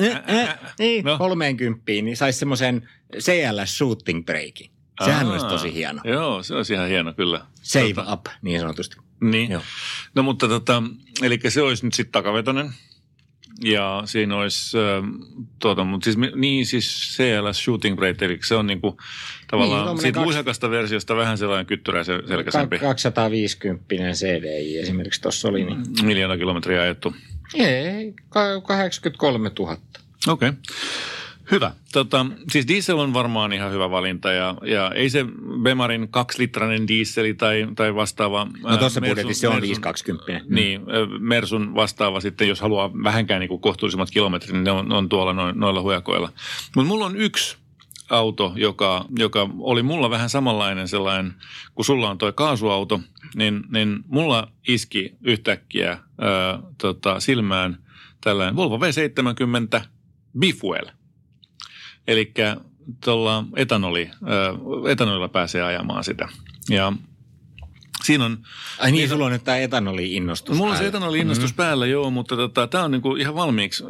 [0.79, 1.17] niin, No.
[1.17, 4.69] 30, niin saisi semmoisen CLS shooting breakin.
[5.05, 6.01] Sehän olisi tosi hieno.
[6.03, 7.41] Joo, se olisi ihan hieno kyllä.
[7.61, 8.95] Save up, niin sanotusti.
[9.31, 9.51] Niin.
[9.51, 9.61] Joo.
[10.15, 10.83] No mutta tota,
[11.21, 12.73] eli se olisi nyt sitten takavetonen.
[13.63, 14.83] Ja siinä olisi, äh,
[15.59, 18.97] tuota, mutta siis, niin siis CLS Shooting Brake, eli se on niinku
[19.51, 22.79] tavallaan tommonen siitä luihakasta versiosta vähän sellainen kyttyräisen selkäisempi.
[22.79, 25.63] Ka- 250 CDI esimerkiksi tuossa oli.
[25.65, 25.77] Niin.
[26.01, 27.15] Miljoona kilometriä ajettu.
[27.53, 29.77] Ei, ka- 83 000.
[30.27, 30.49] Okei.
[30.49, 30.61] Okay.
[31.51, 31.71] Hyvä.
[31.93, 35.25] Tota, siis diesel on varmaan ihan hyvä valinta ja, ja ei se
[35.61, 38.47] Bemarin kaksilitrainen dieseli tai, tai vastaava.
[38.63, 40.41] No tuossa ää, budjetissa on Mersun- 520.
[40.49, 44.91] Niin, ää, Mersun vastaava sitten, jos haluaa vähänkään niin kuin kohtuullisemmat kilometrit, niin ne on,
[44.91, 46.29] on tuolla noin, noilla hujakoilla.
[46.75, 47.57] Mutta mulla on yksi
[48.09, 51.33] auto, joka, joka oli mulla vähän samanlainen sellainen,
[51.75, 52.99] kun sulla on toi kaasuauto,
[53.35, 57.77] niin, niin mulla iski yhtäkkiä ää, tota, silmään
[58.21, 59.81] tällainen Volvo V70
[60.39, 60.85] Bifuel.
[62.07, 62.33] Eli
[63.03, 64.09] tuolla etanoli,
[64.89, 66.27] etanolilla pääsee ajamaan sitä.
[66.69, 66.93] Ja
[68.03, 68.37] siinä on
[68.79, 70.57] Ai niin, sulla on nyt tämä etanoli-innostus.
[70.57, 71.55] Mulla on se etanoli-innostus mm-hmm.
[71.55, 73.87] päällä, joo, mutta tota, tämä on niinku ihan valmiiksi ä,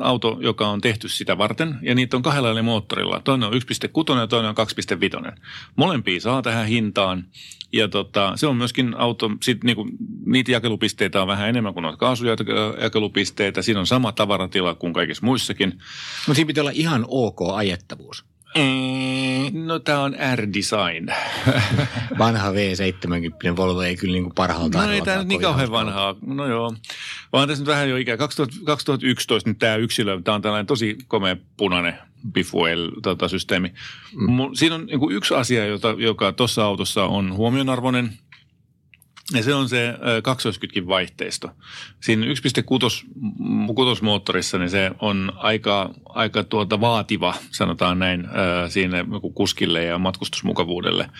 [0.00, 1.78] auto, joka on tehty sitä varten.
[1.82, 3.20] Ja niitä on kahdella eri moottorilla.
[3.20, 4.66] Toinen on 1.6 ja toinen on
[5.30, 5.38] 2.5.
[5.76, 7.24] Molempia saa tähän hintaan.
[7.72, 9.88] Ja tota, se on myöskin auto, sit niinku,
[10.26, 13.62] niitä jakelupisteitä on vähän enemmän kuin noita kaasujakelupisteitä.
[13.62, 15.68] Siinä on sama tavaratila kuin kaikissa muissakin.
[15.68, 18.24] Mutta siinä pitää olla ihan ok ajettavuus.
[19.52, 21.08] No tämä on R-Design.
[22.18, 26.14] Vanha V70 Volvo ei kyllä niinku parhaalta No ei tämä nyt niin kauhean vanhaa.
[26.26, 26.74] No joo.
[27.32, 28.16] Vaan tässä nyt vähän jo ikää.
[28.16, 31.98] 2000, 2011 nyt tämä yksilö, tämä on tällainen tosi komea punainen
[32.32, 33.68] Bifuel-systeemi.
[34.14, 34.38] Mm.
[34.54, 38.18] Siinä on niin yksi asia, jota, joka tuossa autossa on huomionarvoinen,
[39.34, 41.50] ja se on se kaksoiskytkin vaihteisto.
[42.00, 42.32] Siinä 1.6
[44.02, 48.28] moottorissa niin se on aika, aika tuota vaativa, sanotaan näin,
[48.68, 49.04] siinä
[49.34, 51.10] kuskille ja matkustusmukavuudelle.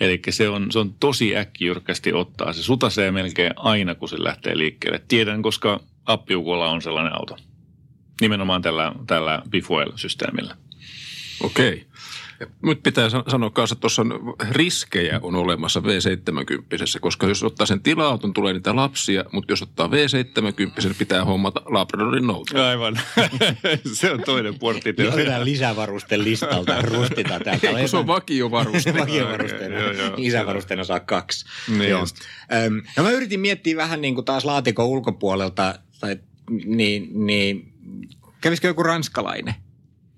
[0.00, 2.52] Eli se on, se on tosi äkkijyrkkästi ottaa.
[2.52, 5.02] Se sutasee melkein aina, kun se lähtee liikkeelle.
[5.08, 7.36] Tiedän, koska appiukolla on sellainen auto.
[8.20, 10.56] Nimenomaan tällä, tällä Bifuel-systeemillä.
[11.40, 11.86] Okei.
[11.88, 11.93] Ja
[12.62, 17.66] Nyt pitää sa- sanoa kanssa, että tuossa on riskejä on olemassa V70, koska jos ottaa
[17.66, 22.68] sen tila-auton, tulee niitä lapsia, mutta jos ottaa V70, niin pitää hommata Labradorin nouta.
[22.68, 23.00] Aivan.
[23.92, 24.94] se on toinen portti.
[25.08, 27.70] Otetaan lisävarusten listalta, rustitaan täältä.
[27.70, 28.94] Ei, se on vakiovaruste.
[29.00, 29.78] Vakiovarusteena.
[29.78, 31.44] Joo, joo, Isävarusteena saa kaksi.
[31.68, 32.04] Niin Joo.
[32.66, 36.16] Öm, No mä yritin miettiä vähän niin kuin taas laatikon ulkopuolelta, tai,
[36.64, 37.72] niin, niin
[38.40, 39.54] kävisikö joku ranskalainen?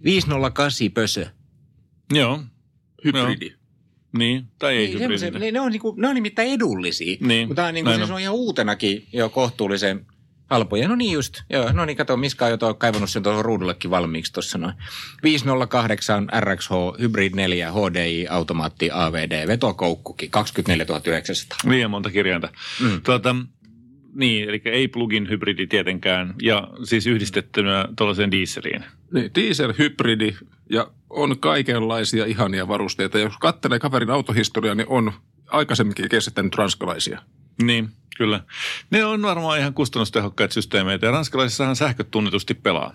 [0.04, 1.26] 508 pösö.
[2.12, 2.40] Joo.
[3.04, 3.52] Hybridi.
[4.18, 5.54] Niin, tai ei Niin, semmoisen- hybridinen.
[5.54, 7.16] ne, ne, on niinku, ne on nimittäin edullisia.
[7.20, 8.06] Niin, Mutta niin kuin, on.
[8.06, 10.06] se on ihan uutenakin jo kohtuullisen
[10.50, 10.88] halpoja.
[10.88, 11.42] No niin just.
[11.50, 14.74] Joo, no niin, kato, Miska on jo tuo, kaivannut sen tuohon ruudullekin valmiiksi tuossa noin.
[15.22, 21.58] 508 RXH Hybrid 4 HDI automaatti AVD vetokoukkukin 24 900.
[21.70, 22.48] Liian monta kirjainta.
[22.80, 23.02] Mm.
[23.02, 23.36] Tuota,
[24.14, 28.84] niin, eli ei plug-in hybridi tietenkään, ja siis yhdistettynä tuollaiseen dieseliin.
[29.12, 30.36] Niin, diesel-hybridi
[30.70, 33.18] ja on kaikenlaisia ihania varusteita.
[33.18, 35.12] Jos katselee kaverin autohistoriaa, niin on
[35.46, 37.22] aikaisemminkin kestänyt ranskalaisia.
[37.62, 38.40] Niin, kyllä.
[38.90, 42.94] Ne on varmaan ihan kustannustehokkaita systeemeitä, ja ranskalaisissahan sähköt tunnetusti pelaa.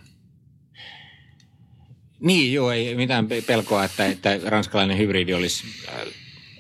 [2.20, 5.96] Niin, joo, ei mitään pe- pelkoa, että, että ranskalainen hybridi olisi äh,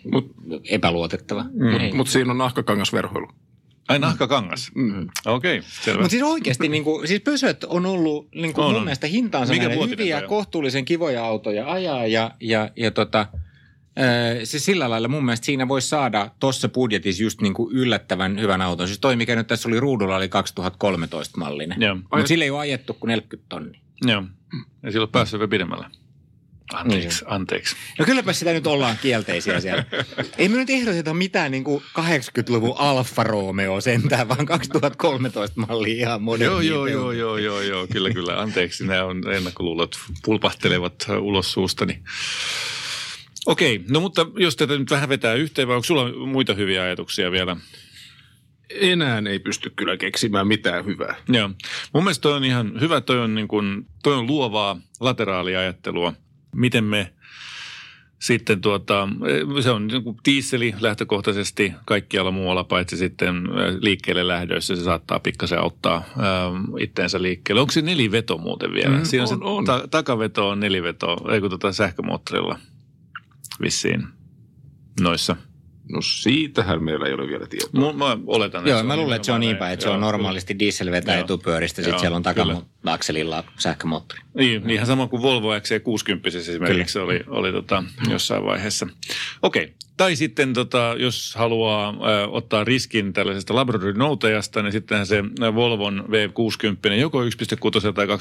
[0.05, 1.43] Mut- epäluotettava.
[1.43, 3.27] Mutta mut siinä on nahkakangasverhoilu.
[3.91, 4.71] Ai nahkakangas.
[4.75, 5.07] Mm.
[5.25, 6.01] Okei, okay, selvä.
[6.01, 8.83] Mutta siis oikeasti, niin kuin, siis pösöt on ollut niin kuin On, mun on.
[8.83, 13.27] mielestä hintaansa Mikä hyviä, toi kohtuullisen kivoja autoja ajaa ja, ja, ja tota,
[13.95, 14.05] ää,
[14.43, 18.61] siis sillä lailla mun mielestä siinä voisi saada tuossa budjetissa just niin kuin yllättävän hyvän
[18.61, 18.87] auton.
[18.87, 21.81] Siis toi, mikä nyt tässä oli ruudulla, oli 2013 mallinen.
[21.81, 21.95] Joo.
[21.95, 23.81] Mutta sillä ei ole ajettu kuin 40 tonnia.
[24.05, 24.23] Joo.
[24.83, 25.85] Ei sillä ole päässyt vielä pidemmälle.
[26.73, 27.33] Anteeksi, Niin.
[27.33, 27.75] anteeksi.
[27.99, 29.85] No kylläpä sitä nyt ollaan kielteisiä siellä.
[30.37, 36.21] Ei me nyt ehdoteta mitään niin kuin 80-luvun Alfa Romeo sentään, vaan 2013 malli ihan
[36.21, 36.67] moderni.
[36.67, 38.41] Joo, joo, joo, joo, joo, joo, kyllä, kyllä.
[38.41, 39.95] Anteeksi, nämä on ennakkoluulot
[40.25, 42.01] pulpahtelevat ulos suustani.
[43.45, 47.31] Okei, no mutta jos tätä nyt vähän vetää yhteen, vai onko sulla muita hyviä ajatuksia
[47.31, 47.57] vielä?
[48.69, 51.15] Enää ei pysty kyllä keksimään mitään hyvää.
[51.29, 51.49] Joo.
[51.93, 56.13] Mun mielestä toi on ihan hyvä, toi on, niin kuin, toi on luovaa lateraaliajattelua.
[56.55, 57.13] Miten me
[58.19, 59.07] sitten tuota,
[59.61, 63.43] se on niin kuin diisseli lähtökohtaisesti kaikkialla muualla, paitsi sitten
[63.79, 67.61] liikkeelle lähdöissä se saattaa pikkasen auttaa ähm, itteensä liikkeelle.
[67.61, 68.97] Onko se neliveto muuten vielä?
[68.97, 69.65] Mm, Siinä on, on, se on.
[69.65, 72.59] Ta- takaveto on neliveto, ei kun tota sähkömoottorilla
[73.61, 74.07] vissiin
[75.01, 75.35] noissa.
[75.91, 77.91] No siitähän meillä ei ole vielä tietoa.
[77.91, 80.59] Mu- mä oletan, Joo, mä luulen, että se on niin päin, että se on normaalisti
[80.59, 81.23] diesel vetää Joo.
[81.23, 82.61] etupyöristä, sitten siellä on kyllä.
[82.83, 84.21] takaakselilla sähkömoottori.
[84.33, 88.87] Niin, ihan sama kuin Volvo XC60 esimerkiksi oli, oli tota, jossain vaiheessa.
[89.41, 95.23] Okei, tai sitten tota, jos haluaa ö, ottaa riskin tällaisesta Labradorin noutajasta, niin sittenhän se
[95.55, 97.29] Volvon V60 joko 1.6
[97.93, 98.11] tai 2.5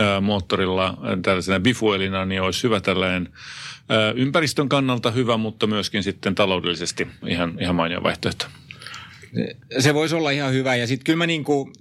[0.00, 3.28] ö, moottorilla tällaisena bifuelina, niin olisi hyvä tällainen
[4.14, 8.46] ympäristön kannalta hyvä, mutta myöskin sitten taloudellisesti ihan, ihan mainio vaihtoehto.
[9.78, 11.72] Se voisi olla ihan hyvä ja sitten kyllä mä niinku,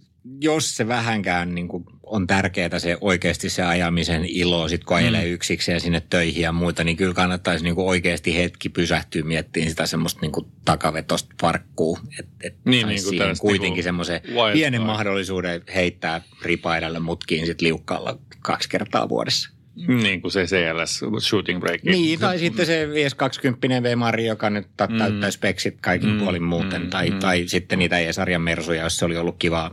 [0.42, 5.26] jos se vähänkään niin kuin on tärkeää se oikeasti se ajamisen ilo, sit kun ajelee
[5.26, 5.32] mm.
[5.32, 9.86] yksikseen sinne töihin ja muuta, niin kyllä kannattaisi niin kuin oikeasti hetki pysähtyä miettimään sitä
[9.86, 12.00] semmoista niin kuin takavetosta parkkuu.
[12.20, 14.22] Että et Niin, niin, kuin siihen tällaista kuitenkin niin semmoisen
[14.54, 19.53] pienen mahdollisuuden heittää ripaidalle mutkiin sit liukkaalla kaksi kertaa vuodessa.
[19.76, 21.84] Niin kuin se CLS shooting break.
[21.84, 24.98] Niin, tai sitten se 520 V-Mari, joka nyt ta- Mm.
[24.98, 26.82] täyttää speksit kaikin Mm, puolin muuten.
[26.82, 27.20] mm, tai, mm.
[27.20, 29.72] tai sitten niitä E-sarjan mersuja, jos se oli ollut kiva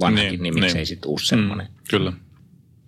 [0.00, 0.86] vanhakin, Niin, niin, niin miksei niin.
[0.86, 1.66] sitten uusi semmoinen.
[1.66, 2.12] Mm, kyllä.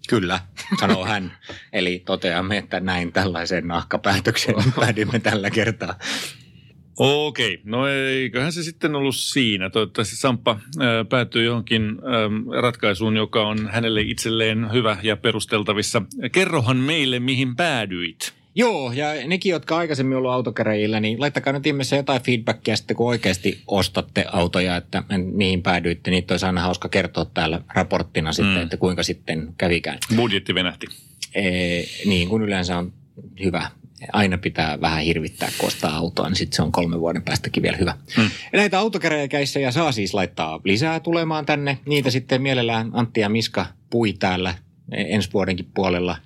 [0.08, 0.40] Kyllä,
[0.80, 1.32] sanoo hän.
[1.72, 5.98] Eli toteamme, että näin tällaiseen nahkapäätökseen päädymme tällä kertaa.
[6.98, 9.70] Okei, no eiköhän se sitten ollut siinä.
[9.70, 16.02] Toivottavasti Samppa ää, päätyy johonkin ää, ratkaisuun, joka on hänelle itselleen hyvä ja perusteltavissa.
[16.32, 18.32] Kerrohan meille, mihin päädyit.
[18.56, 23.08] Joo, ja nekin, jotka aikaisemmin ollut autokäräjillä, niin laittakaa nyt ihmeessä jotain feedbackia sitten, kun
[23.08, 26.10] oikeasti ostatte autoja, että niihin päädyitte.
[26.10, 28.62] Niitä olisi aina hauska kertoa täällä raporttina sitten, Mm.
[28.62, 29.98] että kuinka sitten kävikään.
[30.16, 30.86] Budjetti venähti.
[31.34, 32.92] Ee, niin kuin yleensä on
[33.44, 33.70] hyvä.
[34.12, 37.76] Aina pitää vähän hirvittää, kun ostaa autoa, niin sitten se on kolmen vuoden päästäkin vielä
[37.76, 37.94] hyvä.
[38.16, 38.30] Mm.
[38.52, 41.78] Ja näitä autokäräjäkäissejä saa siis laittaa lisää tulemaan tänne.
[41.86, 44.54] Niitä sitten mielellään Antti ja Miska pui täällä
[44.92, 46.16] ensi vuodenkin puolella.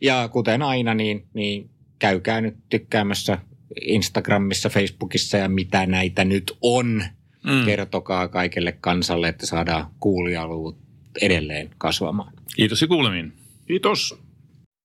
[0.00, 3.38] Ja kuten aina, niin, niin käykää nyt tykkäämässä
[3.80, 7.04] Instagramissa, Facebookissa ja mitä näitä nyt on.
[7.44, 7.64] Mm.
[7.64, 10.78] Kertokaa kaikelle kansalle, että saadaan kuulijaluvut
[11.20, 12.32] edelleen kasvamaan.
[12.56, 13.32] Kiitos ja kuulemiin.
[13.66, 14.23] Kiitos.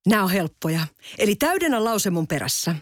[0.07, 0.87] Nämä on helppoja.
[1.17, 2.75] Eli täydennä lause mun perässä.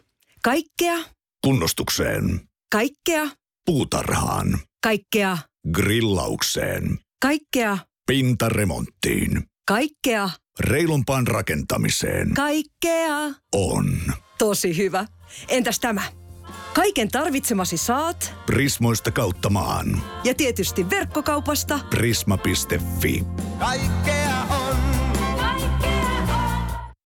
[0.43, 0.95] Kaikkea,
[1.43, 2.41] Kunnostukseen.
[2.71, 3.23] kaikkea,
[3.65, 4.59] Puutarhaan.
[4.83, 5.37] kaikkea,
[5.71, 6.99] Grillaukseen.
[7.21, 9.43] kaikkea, Pintaremonttiin.
[9.67, 12.33] kaikkea, Reilumpaan rakentamiseen.
[12.33, 13.13] kaikkea.
[13.55, 13.97] On.
[14.37, 15.05] Tosi hyvä.
[15.47, 16.01] Entäs tämä?
[16.73, 20.01] Kaiken tarvitsemasi saat Prismoista kautta maan.
[20.23, 23.23] ja tietysti verkkokaupasta Prisma.fi.
[23.59, 24.47] Kaikkea